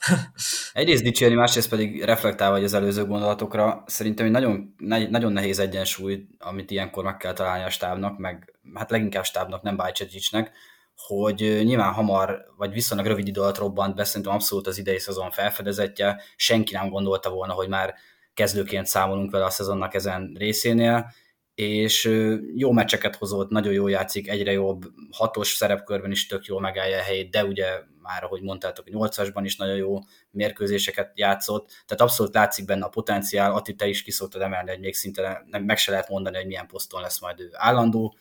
[0.73, 4.75] Egyrészt dicsérni, másrészt pedig reflektálva az előző gondolatokra, szerintem egy nagyon,
[5.09, 9.75] nagyon nehéz egyensúly, amit ilyenkor meg kell találni a stábnak, meg hát leginkább stábnak, nem
[9.75, 10.51] Bajceticsnek,
[10.95, 15.31] hogy nyilván hamar, vagy viszonylag rövid idő alatt robbant be, szerintem abszolút az idei szezon
[15.31, 17.93] felfedezetje, senki nem gondolta volna, hogy már
[18.33, 21.13] kezdőként számolunk vele a szezonnak ezen részénél,
[21.55, 22.09] és
[22.55, 27.01] jó meccseket hozott, nagyon jó játszik, egyre jobb, hatos szerepkörben is tök jól megállja a
[27.01, 27.65] helyét, de ugye
[28.01, 29.99] már, ahogy mondtátok, nyolcasban is nagyon jó
[30.31, 34.93] mérkőzéseket játszott, tehát abszolút látszik benne a potenciál, Ati, te is kiszoktad emelni, hogy még
[34.93, 38.17] szinte nem, meg se lehet mondani, hogy milyen poszton lesz majd ő állandó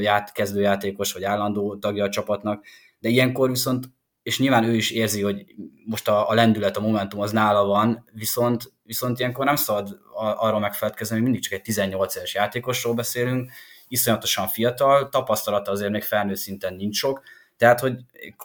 [0.00, 2.64] ját, kezdőjátékos, vagy állandó tagja a csapatnak,
[2.98, 3.86] de ilyenkor viszont
[4.28, 5.44] és nyilván ő is érzi, hogy
[5.84, 10.60] most a, a lendület, a momentum az nála van, viszont, viszont ilyenkor nem szabad arról
[10.60, 13.50] megfelelkezni, hogy mindig csak egy 18 éves játékosról beszélünk,
[13.88, 17.22] iszonyatosan fiatal, tapasztalata azért még felnőtt szinten nincs sok,
[17.56, 17.94] tehát, hogy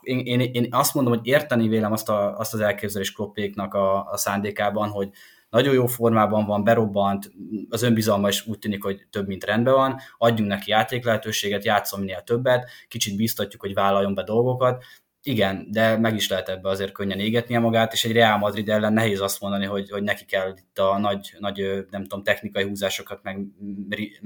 [0.01, 4.11] én, én, én azt mondom, hogy érteni vélem azt, a, azt az elképzelés Kloppéknak a,
[4.11, 5.09] a szándékában, hogy
[5.49, 7.31] nagyon jó formában van, berobbant,
[7.69, 11.99] az önbizalma is úgy tűnik, hogy több, mint rendben van, adjunk neki játék lehetőséget, játszom
[11.99, 14.83] minél többet, kicsit biztatjuk, hogy vállaljon be dolgokat,
[15.25, 18.93] igen, de meg is lehet ebbe azért könnyen égetnie magát, és egy Real Madrid ellen
[18.93, 23.23] nehéz azt mondani, hogy, hogy neki kell itt a nagy, nagy, nem tudom, technikai húzásokat,
[23.23, 23.39] meg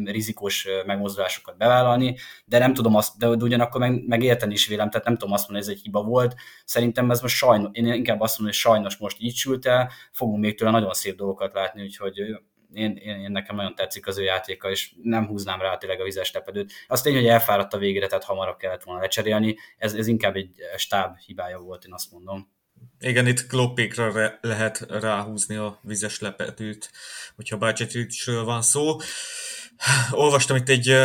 [0.06, 5.06] rizikós megmozdulásokat bevállalni, de nem tudom azt, de ugyanakkor meg, meg érteni is vélem, tehát
[5.06, 6.36] nem tudom azt mondani, hogy ez egy hiba volt.
[6.66, 10.40] Szerintem ez most sajnos, én inkább azt mondom, hogy sajnos most így sült el, fogunk
[10.40, 12.14] még tőle nagyon szép dolgokat látni, úgyhogy
[12.74, 16.04] én, én, én nekem nagyon tetszik az ő játéka, és nem húznám rá tényleg a
[16.04, 16.72] vizes lepedőt.
[16.88, 19.58] Azt tény, hogy elfáradt a végére, tehát hamarabb kellett volna lecserélni.
[19.78, 22.56] Ez, ez inkább egy stáb hibája volt, én azt mondom.
[23.00, 26.92] Igen, itt kloppékra re- lehet ráhúzni a vizes lepedőt,
[27.36, 28.96] hogyha Bácsetűcsről van szó.
[30.12, 30.96] Olvastam itt egy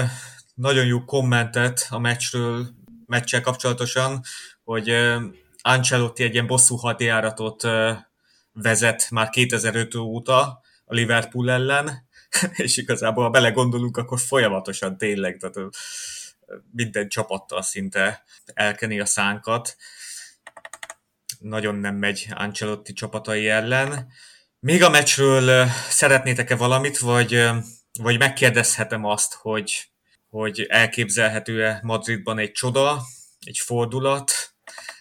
[0.55, 2.67] nagyon jó kommentet a meccsről,
[3.07, 4.21] meccsel kapcsolatosan,
[4.65, 4.91] hogy
[5.63, 7.63] Ancelotti egy ilyen bosszú hadjáratot
[8.53, 10.62] vezet már 2005 óta,
[10.93, 12.09] a Liverpool ellen,
[12.65, 15.75] és igazából, ha belegondolunk, akkor folyamatosan tényleg, tehát
[16.73, 19.77] minden csapattal szinte elkeni a szánkat.
[21.39, 24.09] Nagyon nem megy Ancelotti csapatai ellen.
[24.59, 27.49] Még a meccsről szeretnétek-e valamit, vagy,
[27.99, 29.93] vagy megkérdezhetem azt, hogy,
[30.29, 33.03] hogy elképzelhető-e Madridban egy csoda,
[33.41, 34.33] egy fordulat,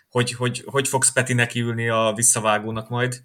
[0.09, 3.21] hogy, hogy, hogy fogsz Petinek ülni a visszavágónak majd?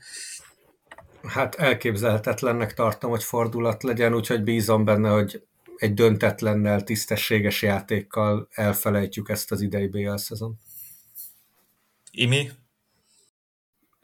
[1.26, 5.42] Hát elképzelhetetlennek tartom, hogy fordulat legyen, úgyhogy bízom benne, hogy
[5.76, 10.58] egy döntetlennel, tisztességes játékkal elfelejtjük ezt az idei BL szezon.
[12.10, 12.50] Imi?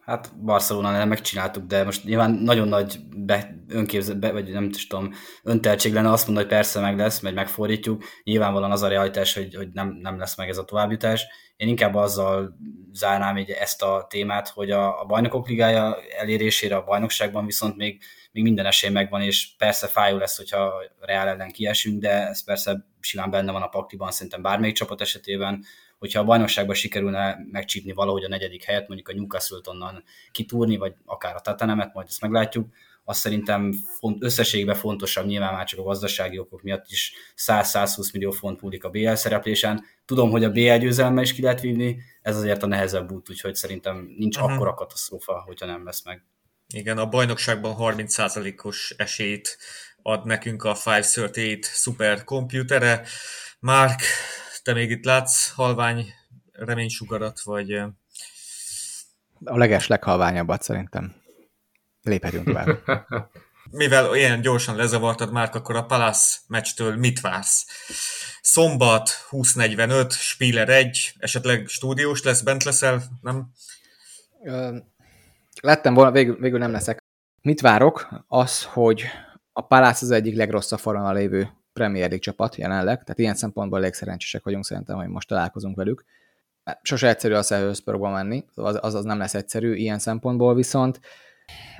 [0.00, 5.12] Hát Barcelona megcsináltuk, de most nyilván nagyon nagy be, önképzet, be, vagy nem tudom,
[5.42, 8.04] önteltség lenne azt mondani, hogy persze meg lesz, meg megfordítjuk.
[8.22, 11.26] Nyilvánvalóan az a realitás, hogy, hogy nem, nem lesz meg ez a továbbjutás.
[11.62, 12.56] Én inkább azzal
[12.92, 18.02] zárnám így ezt a témát, hogy a, a bajnokok ligája elérésére a bajnokságban viszont még,
[18.32, 22.86] még minden esély megvan, és persze fájó lesz, hogyha Real ellen kiesünk, de ez persze
[23.00, 25.64] simán benne van a paktiban, szerintem bármelyik csapat esetében,
[25.98, 30.94] hogyha a bajnokságban sikerülne megcsípni valahogy a negyedik helyet, mondjuk a Newcastle-t onnan kitúrni, vagy
[31.04, 32.66] akár a Tatanemet, majd ezt meglátjuk,
[33.04, 37.12] azt szerintem font, összességben fontosabb, nyilván már csak a gazdasági okok miatt is
[37.46, 39.84] 100-120 millió font múlik a BL szereplésen.
[40.04, 43.54] Tudom, hogy a BL győzelemmel is ki lehet vívni, ez azért a nehezebb út, úgyhogy
[43.54, 44.52] szerintem nincs uh-huh.
[44.52, 46.24] akkora katasztrófa, hogyha nem lesz meg.
[46.74, 49.58] Igen, a bajnokságban 30%-os esélyt
[50.02, 53.06] ad nekünk a 538 szuperkomputere.
[53.58, 54.00] Mark,
[54.62, 56.14] te még itt látsz halvány
[56.52, 57.72] reménysugarat, vagy...
[59.44, 61.21] A leges leghalványabbat szerintem.
[62.02, 62.78] Léphetünk tovább.
[63.70, 67.66] Mivel ilyen gyorsan lezavartad már, akkor a Palace meccstől mit vársz?
[68.40, 73.52] Szombat 20.45, Spieler 1, esetleg stúdiós lesz, bent leszel, nem?
[75.60, 76.98] lettem volna, végül, végül nem leszek.
[77.42, 78.08] Mit várok?
[78.28, 79.04] Az, hogy
[79.52, 83.94] a Palace az egyik legrosszabb falon lévő Premier League csapat jelenleg, tehát ilyen szempontból elég
[83.94, 86.04] szerencsések vagyunk szerintem, hogy most találkozunk velük.
[86.82, 91.00] Sose egyszerű a Szelhőszpörgba menni, az, az, az nem lesz egyszerű ilyen szempontból, viszont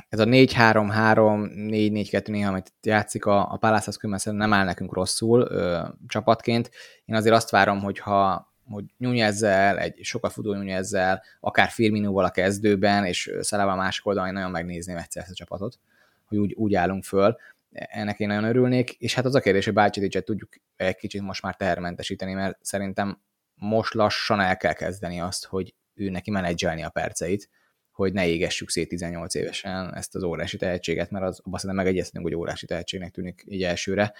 [0.08, 5.40] ez a 4-3-3, 4-4-2 néha, amit játszik a, a Palace, az nem áll nekünk rosszul
[5.40, 6.70] ö, csapatként.
[7.04, 12.30] Én azért azt várom, hogy ha hogy Nyújezzel, egy sokkal futó Nyújezzel, akár Firminóval a
[12.30, 15.78] kezdőben, és Szelával a másik oldalon, én nagyon megnézném egyszer ezt a csapatot,
[16.24, 17.36] hogy úgy, úgy állunk föl.
[17.72, 21.42] Ennek én nagyon örülnék, és hát az a kérdés, hogy Bácsiticset tudjuk egy kicsit most
[21.42, 23.20] már tehermentesíteni, mert szerintem
[23.54, 27.48] most lassan el kell kezdeni azt, hogy ő neki menedzselni a perceit,
[27.92, 32.24] hogy ne égessük szét 18 évesen ezt az órási tehetséget, mert az, abban szerintem megegyeztünk,
[32.24, 34.12] hogy órási tehetségnek tűnik így elsőre.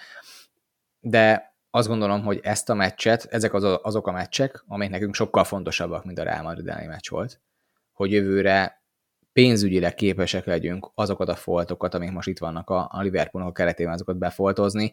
[0.99, 5.43] De azt gondolom, hogy ezt a meccset, ezek az, azok a meccsek, amik nekünk sokkal
[5.43, 7.41] fontosabbak, mint a Real Madrid elleni meccs volt,
[7.91, 8.83] hogy jövőre
[9.31, 13.93] pénzügyileg képesek legyünk azokat a foltokat, amik most itt vannak a, a Liverpoolnak a keretében,
[13.93, 14.91] azokat befoltozni.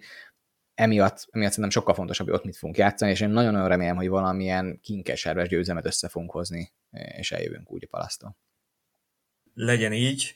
[0.74, 4.08] Emiatt, emiatt szerintem sokkal fontosabb, hogy ott mit fogunk játszani, és én nagyon-nagyon remélem, hogy
[4.08, 8.36] valamilyen kinkeserves győzelmet össze fogunk hozni, és eljövünk úgy a palasztól.
[9.54, 10.34] Legyen így.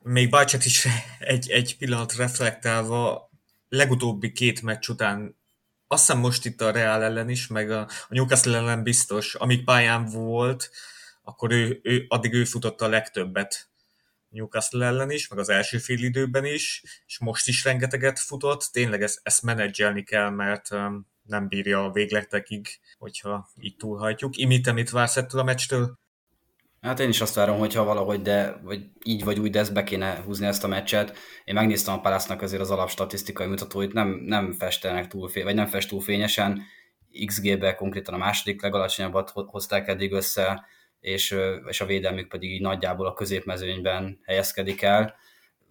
[0.00, 0.86] Még Bajcsat is
[1.18, 3.30] egy, egy pillanat reflektálva,
[3.68, 5.36] legutóbbi két meccs után
[5.86, 9.64] azt hiszem most itt a Real ellen is, meg a, a Newcastle ellen biztos, amíg
[9.64, 10.70] pályán volt,
[11.22, 13.68] akkor ő, ő, addig ő futotta a legtöbbet
[14.28, 18.68] Newcastle ellen is, meg az első fél időben is, és most is rengeteget futott.
[18.72, 22.68] Tényleg ezt, ezt menedzselni kell, mert um, nem bírja a végletekig,
[22.98, 24.36] hogyha így túlhajtjuk.
[24.36, 25.98] Imi, te mit vársz ettől a meccstől?
[26.84, 29.84] Hát én is azt várom, hogyha valahogy, de vagy így vagy úgy, de ezt be
[29.84, 31.16] kéne húzni ezt a meccset.
[31.44, 35.88] Én megnéztem a Palásznak azért az alapstatisztikai mutatóit, nem, nem festenek túl, vagy nem fest
[35.88, 36.62] túl fényesen.
[37.26, 40.64] XG-be konkrétan a második legalacsonyabbat hozták eddig össze,
[41.00, 41.36] és,
[41.68, 45.14] és a védelmük pedig így nagyjából a középmezőnyben helyezkedik el.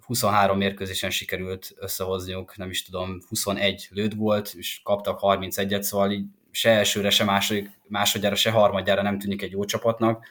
[0.06, 6.26] 23 mérkőzésen sikerült összehozniuk, nem is tudom, 21 lőtt volt, és kaptak 31-et, szóval így
[6.52, 10.26] se elsőre, se második, másodjára, se harmadjára nem tűnik egy jó csapatnak.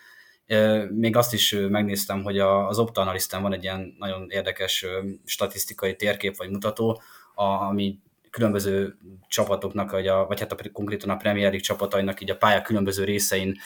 [0.90, 4.86] Még azt is megnéztem, hogy az Optanalisten van egy ilyen nagyon érdekes
[5.24, 7.03] statisztikai térkép vagy mutató,
[7.34, 7.99] ami
[8.30, 8.97] különböző
[9.28, 13.05] csapatoknak, vagy, a, vagy hát a, konkrétan a Premier League csapatainak így a pálya különböző
[13.05, 13.57] részein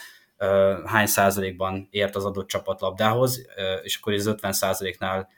[0.84, 3.46] hány százalékban ért az adott csapat labdához,
[3.82, 5.28] és akkor ez 50 százaléknál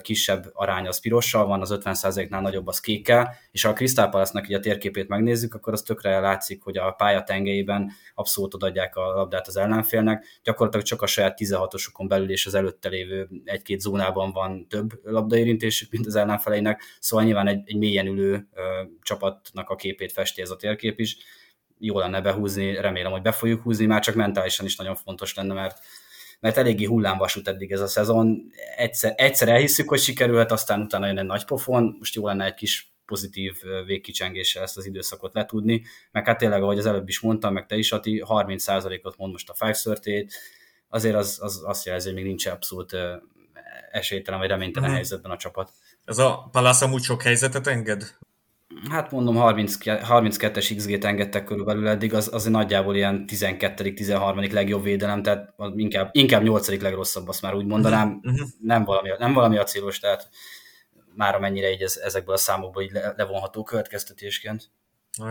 [0.00, 4.08] kisebb arány az pirossal van, az 50 százaléknál nagyobb az kékkel, és ha a Crystal
[4.08, 9.14] Palace-nak a térképét megnézzük, akkor az tökre látszik, hogy a pálya tengelyében abszolút odaadják a
[9.14, 14.32] labdát az ellenfélnek, gyakorlatilag csak a saját 16-osukon belül és az előtte lévő egy-két zónában
[14.32, 18.62] van több labdaérintésük, mint az ellenfeleinek, szóval nyilván egy, egy mélyen ülő ö,
[19.02, 21.16] csapatnak a képét festi ez a térkép is,
[21.78, 25.54] jó lenne behúzni, remélem, hogy be fogjuk húzni, már csak mentálisan is nagyon fontos lenne,
[25.54, 25.78] mert
[26.40, 28.50] mert eléggé hullámvasút eddig ez a szezon.
[28.76, 32.54] Egyszer, egyszer elhiszük, hogy sikerült, aztán utána jön egy nagy pofon, most jó lenne egy
[32.54, 33.54] kis pozitív
[33.86, 37.76] végkicsengéssel ezt az időszakot letudni, meg hát tényleg, ahogy az előbb is mondtam, meg te
[37.76, 40.26] is, Ati, 30%-ot mond most a 5
[40.88, 42.96] azért az, az azt jelzi, hogy még nincs abszolút
[43.90, 44.94] esélytelen vagy reménytelen mm.
[44.94, 45.70] helyzetben a csapat.
[46.04, 48.16] Ez a Palace amúgy sok helyzetet enged?
[48.90, 54.82] Hát mondom, 30, 32-es XG-t engedtek körülbelül eddig, az, az nagyjából ilyen 12 13 legjobb
[54.82, 58.48] védelem, tehát inkább, inkább 8 legrosszabb, azt már úgy mondanám, uh-huh.
[58.60, 60.28] nem, valami, nem valami a célos, tehát
[61.14, 64.70] már amennyire így ez, ezekből a számokból így levonható következtetésként.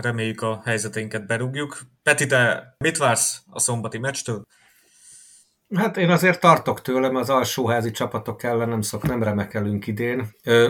[0.02, 1.80] Reméljük a helyzeteinket berúgjuk.
[2.04, 4.46] Peti, te mit vársz a szombati meccstől?
[5.76, 10.28] Hát én azért tartok tőlem, az alsóházi csapatok ellen nem szok, nem remekelünk idén.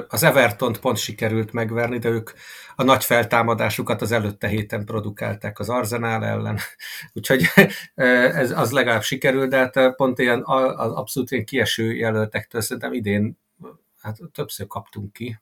[0.08, 2.32] Az Everton pont sikerült megverni, de ők
[2.76, 6.58] a nagy feltámadásukat az előtte héten produkálták az Arzenál ellen,
[7.14, 7.44] úgyhogy
[7.96, 13.38] ez az legalább sikerült, de hát pont ilyen az abszolút ilyen kieső jelöltektől szerintem idén
[14.02, 15.40] hát többször kaptunk ki.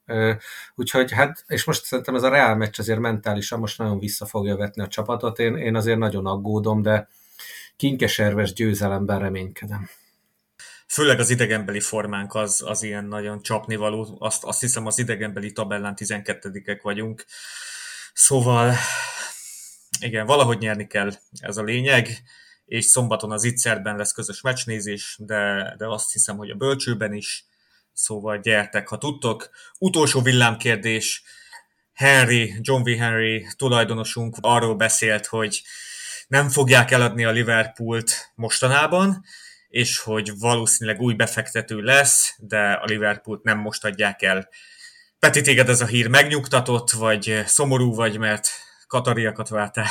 [0.76, 4.58] Úgyhogy hát, és most szerintem ez a Real meccs azért mentálisan most nagyon vissza fogja
[4.58, 5.40] vetni a csapatot.
[5.40, 7.08] Én, én azért nagyon aggódom, de
[7.76, 9.90] kinkeserves győzelemben reménykedem.
[10.88, 14.16] Főleg az idegenbeli formánk az, az ilyen nagyon csapnivaló.
[14.20, 17.26] Azt, azt hiszem az idegenbeli tabellán 12-ek vagyunk.
[18.14, 18.76] Szóval
[20.00, 22.24] igen, valahogy nyerni kell, ez a lényeg,
[22.66, 27.46] és szombaton az Itzerben lesz közös meccsnézés, de, de azt hiszem, hogy a bölcsőben is,
[27.94, 29.50] szóval gyertek, ha tudtok.
[29.80, 31.24] Utolsó villámkérdés,
[31.94, 32.98] Henry, John V.
[32.98, 35.64] Henry tulajdonosunk arról beszélt, hogy
[36.28, 39.24] nem fogják eladni a Liverpoolt mostanában,
[39.68, 44.50] és hogy valószínűleg új befektető lesz, de a Liverpoolt nem most adják el.
[45.20, 48.50] Peti, téged ez a hír megnyugtatott, vagy szomorú vagy, mert
[48.88, 49.88] katariakat vártál?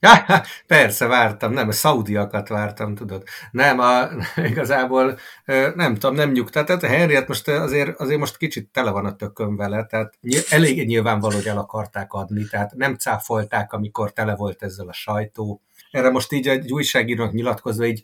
[0.00, 0.24] Ja,
[0.66, 3.22] persze, vártam, nem, a szaudiakat vártam, tudod.
[3.50, 4.08] Nem, a,
[4.50, 5.18] igazából
[5.74, 6.66] nem tudom, nem nyugtat.
[6.66, 10.18] Tehát a Henriet most azért, azért most kicsit tele van a tököm vele, tehát
[10.50, 15.62] elég nyilvánvaló, hogy el akarták adni, tehát nem cáfolták, amikor tele volt ezzel a sajtó.
[15.90, 18.02] Erre most így egy újságírónak nyilatkozva így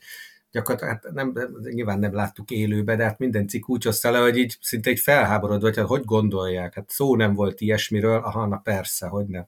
[0.57, 1.33] gyakorlatilag hát nem,
[1.73, 4.99] nyilván nem láttuk élőbe, de hát minden cikk úgy hozta le, hogy így szinte egy
[4.99, 9.47] felháborodva, hogy hát hogy gondolják, hát szó nem volt ilyesmiről, aha, na persze, hogy nem.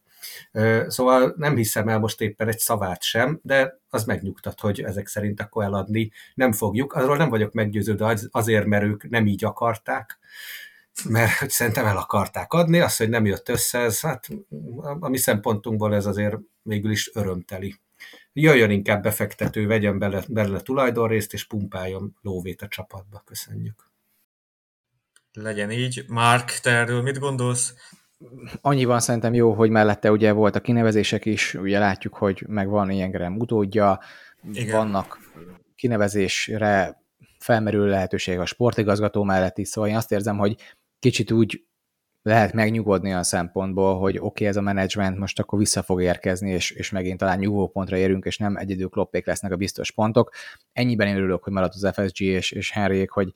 [0.88, 5.42] Szóval nem hiszem el most éppen egy szavát sem, de az megnyugtat, hogy ezek szerint
[5.42, 6.94] akkor eladni nem fogjuk.
[6.94, 10.20] Arról nem vagyok meggyőződve azért, mert ők nem így akarták,
[11.10, 14.28] mert hogy szerintem el akarták adni, az, hogy nem jött össze, ez, hát
[15.00, 17.76] a mi szempontunkból ez azért végül is örömteli.
[18.42, 23.22] Jöjjön inkább befektető, vegyen bele, bele tulajdonrészt, és pumpáljon lóvét a csapatba.
[23.26, 23.88] Köszönjük.
[25.34, 26.06] Legyen így.
[26.08, 27.74] Mark, te erről mit gondolsz?
[28.62, 32.90] annyiban szerintem jó, hogy mellette ugye volt a kinevezések is, ugye látjuk, hogy meg van
[32.90, 34.00] ilyen Graham utódja,
[34.54, 34.76] Igen.
[34.76, 35.20] vannak
[35.76, 37.02] kinevezésre
[37.40, 40.56] felmerül lehetőség a sportigazgató mellett is, szóval én azt érzem, hogy
[41.00, 41.64] kicsit úgy
[42.22, 46.50] lehet megnyugodni a szempontból, hogy oké, okay, ez a menedzsment most akkor vissza fog érkezni,
[46.50, 50.32] és, és megint talán nyugvópontra érünk, és nem egyedül kloppék lesznek a biztos pontok.
[50.74, 53.34] Ennyiben én örülök, hogy maradt az FSG és, és Henryék, hogy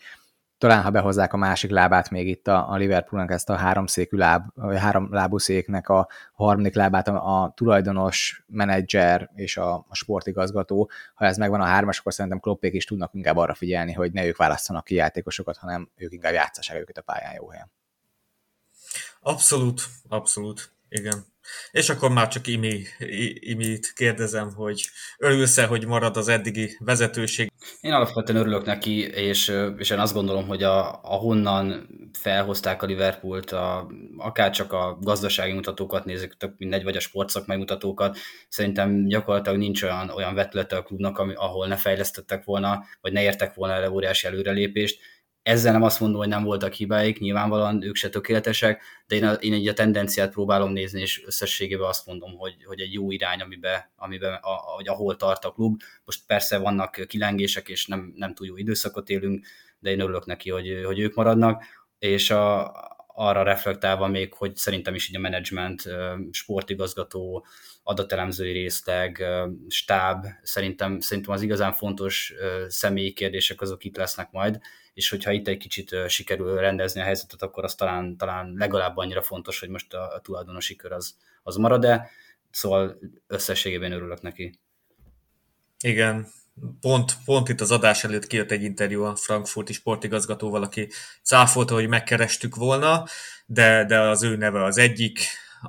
[0.57, 4.43] talán ha behozzák a másik lábát még itt a, a Liverpoolnak ezt a háromszékű láb,
[4.53, 10.89] vagy három lábú széknek a harmadik lábát a, a tulajdonos, menedzser és a, a sportigazgató.
[11.13, 14.25] Ha ez megvan a hármas, akkor szerintem kloppék is tudnak inkább arra figyelni, hogy ne
[14.25, 17.71] ők választanak ki játékosokat, hanem ők inkább játszassák őket a pályán jó helyen.
[19.25, 21.25] Abszolút, abszolút, igen.
[21.71, 22.83] És akkor már csak Imi,
[23.39, 27.51] Imit kérdezem, hogy örülsz-e, hogy marad az eddigi vezetőség?
[27.81, 33.51] Én alapvetően örülök neki, és, és én azt gondolom, hogy a, ahonnan felhozták a Liverpoolt,
[33.51, 38.17] a, akár csak a gazdasági mutatókat nézzük, tök mindegy, vagy a sportszakmai mutatókat,
[38.49, 43.21] szerintem gyakorlatilag nincs olyan, olyan vetülete a klubnak, ami, ahol ne fejlesztettek volna, vagy ne
[43.21, 44.99] értek volna el óriási előrelépést,
[45.43, 49.33] ezzel nem azt mondom, hogy nem voltak hibáik, nyilvánvalóan ők se tökéletesek, de én, a,
[49.33, 53.41] én egy a tendenciát próbálom nézni, és összességében azt mondom, hogy, hogy egy jó irány,
[53.41, 55.81] amiben, amiben a, hogy ahol tart a klub.
[56.05, 59.45] Most persze vannak kilengések, és nem, nem túl jó időszakot élünk,
[59.79, 61.63] de én örülök neki, hogy, hogy ők maradnak,
[61.99, 62.71] és a,
[63.15, 65.83] arra reflektálva még, hogy szerintem is így a menedzsment,
[66.31, 67.45] sportigazgató,
[67.83, 69.23] adatelemzői részleg,
[69.67, 72.33] stáb, szerintem, szerintem az igazán fontos
[72.67, 74.59] személyi kérdések azok itt lesznek majd,
[74.93, 79.21] és hogyha itt egy kicsit sikerül rendezni a helyzetet, akkor az talán, talán legalább annyira
[79.21, 82.09] fontos, hogy most a, a tulajdonosi kör az, az marad-e,
[82.51, 84.59] szóval összességében örülök neki.
[85.79, 86.27] Igen,
[86.81, 90.89] pont, pont itt az adás előtt kijött egy interjú a frankfurti sportigazgatóval, aki
[91.23, 93.05] cáfolta, hogy megkerestük volna,
[93.45, 95.19] de, de az ő neve az egyik,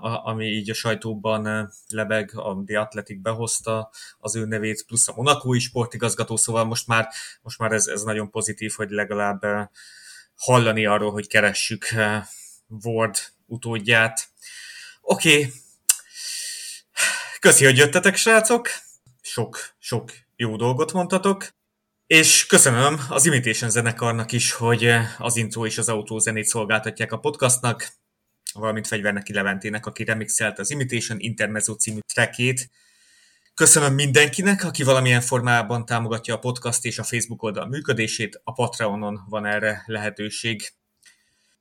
[0.01, 5.59] ami így a sajtóban lebeg, a The Athletic behozta az ő nevét, plusz a monakói
[5.59, 7.09] sportigazgató, szóval most már,
[7.43, 9.71] most már ez, ez nagyon pozitív, hogy legalább
[10.35, 11.87] hallani arról, hogy keressük
[12.69, 13.17] Ward
[13.47, 14.29] utódját.
[15.01, 15.53] Oké, okay.
[17.41, 18.69] köszi, hogy jöttetek, srácok!
[19.21, 21.49] Sok, sok jó dolgot mondtatok.
[22.07, 27.19] És köszönöm az Imitation zenekarnak is, hogy az intro és az autó zenét szolgáltatják a
[27.19, 27.89] podcastnak
[28.61, 32.71] valamint Fegyverneki Leventének, aki remixelt az Imitation Intermezzo című trackét.
[33.55, 39.21] Köszönöm mindenkinek, aki valamilyen formában támogatja a podcast és a Facebook oldal működését, a Patreonon
[39.29, 40.73] van erre lehetőség.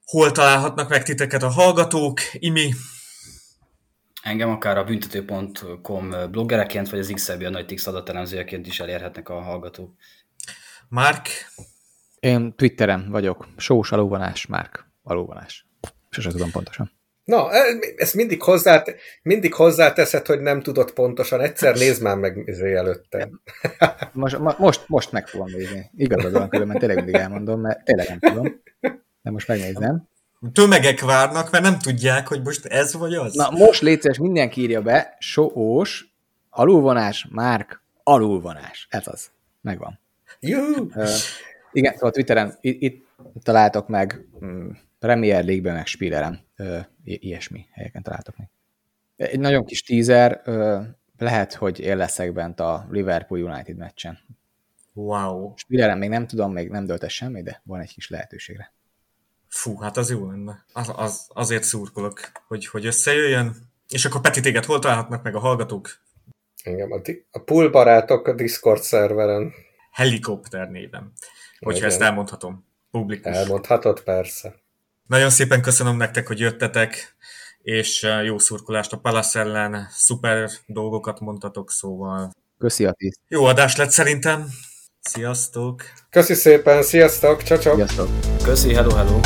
[0.06, 2.20] Hol találhatnak meg titeket a hallgatók?
[2.34, 2.74] Imi?
[4.22, 9.96] Engem akár a büntető.com bloggereként, vagy az XLB Analytics adatelemzőjeként is elérhetnek a hallgatók.
[10.90, 11.28] Márk?
[12.20, 13.48] Én Twitteren vagyok.
[13.58, 14.92] Sós alóvanás, Márk.
[15.04, 15.73] Alóvanás.
[16.14, 16.92] Sose tudom pontosan.
[17.24, 17.64] Na, e,
[17.96, 18.84] ezt mindig, hozzá,
[19.22, 21.42] mindig hozzáteszed, hogy nem tudod pontosan.
[21.42, 23.30] Egyszer nézd már meg izé előtte.
[24.14, 25.92] Most, most, most meg fogom nézni.
[25.96, 28.62] Igazad van, különben tényleg mindig elmondom, mert tényleg nem tudom.
[29.22, 30.08] De most megnézem.
[30.54, 33.34] Tömegek várnak, mert nem tudják, hogy most ez vagy az.
[33.34, 36.14] Na, most létszeres, mindenki írja be, sós,
[36.50, 38.88] alulvonás, márk, alulvonás.
[38.90, 39.32] Ez az.
[39.62, 40.00] Megvan.
[40.40, 40.88] Juhu!
[40.96, 41.08] Uh,
[41.72, 43.06] igen, szóval Twitteren itt, itt
[43.44, 44.70] találtok meg mm,
[45.04, 46.48] Premier League-ben, meg Spilleren,
[47.04, 48.50] ilyesmi helyeken találtok meg.
[49.16, 50.82] Egy nagyon kis teaser, ö,
[51.18, 54.20] lehet, hogy én leszek bent a Liverpool United meccsen.
[54.94, 55.54] Wow.
[55.56, 58.74] Spilleren még nem tudom, még nem döltes semmi, de van egy kis lehetőségre.
[59.48, 60.66] Fú, hát az jó lenne.
[60.74, 63.56] Az, az, azért szurkolok, hogy, hogy összejöjjön.
[63.90, 65.90] És akkor Peti, téged hol találhatnak meg a hallgatók?
[66.64, 67.02] Engem a,
[67.32, 69.54] a pool barátok a Discord szerveren.
[69.92, 71.14] Helikopter néven.
[71.60, 71.90] Hogyha Igen.
[71.90, 72.66] ezt elmondhatom.
[72.92, 73.36] Publikus.
[73.36, 74.62] Elmondhatod, persze.
[75.08, 77.16] Nagyon szépen köszönöm nektek, hogy jöttetek,
[77.62, 82.32] és jó szurkolást a Palace ellen, szuper dolgokat mondtatok, szóval...
[82.58, 83.20] Köszi a tíz.
[83.28, 84.48] Jó adás lett szerintem.
[85.00, 85.84] Sziasztok!
[86.10, 87.76] Köszi szépen, sziasztok, csacsok!
[87.76, 88.10] Sziasztok!
[88.44, 89.20] Köszi, hello, hello!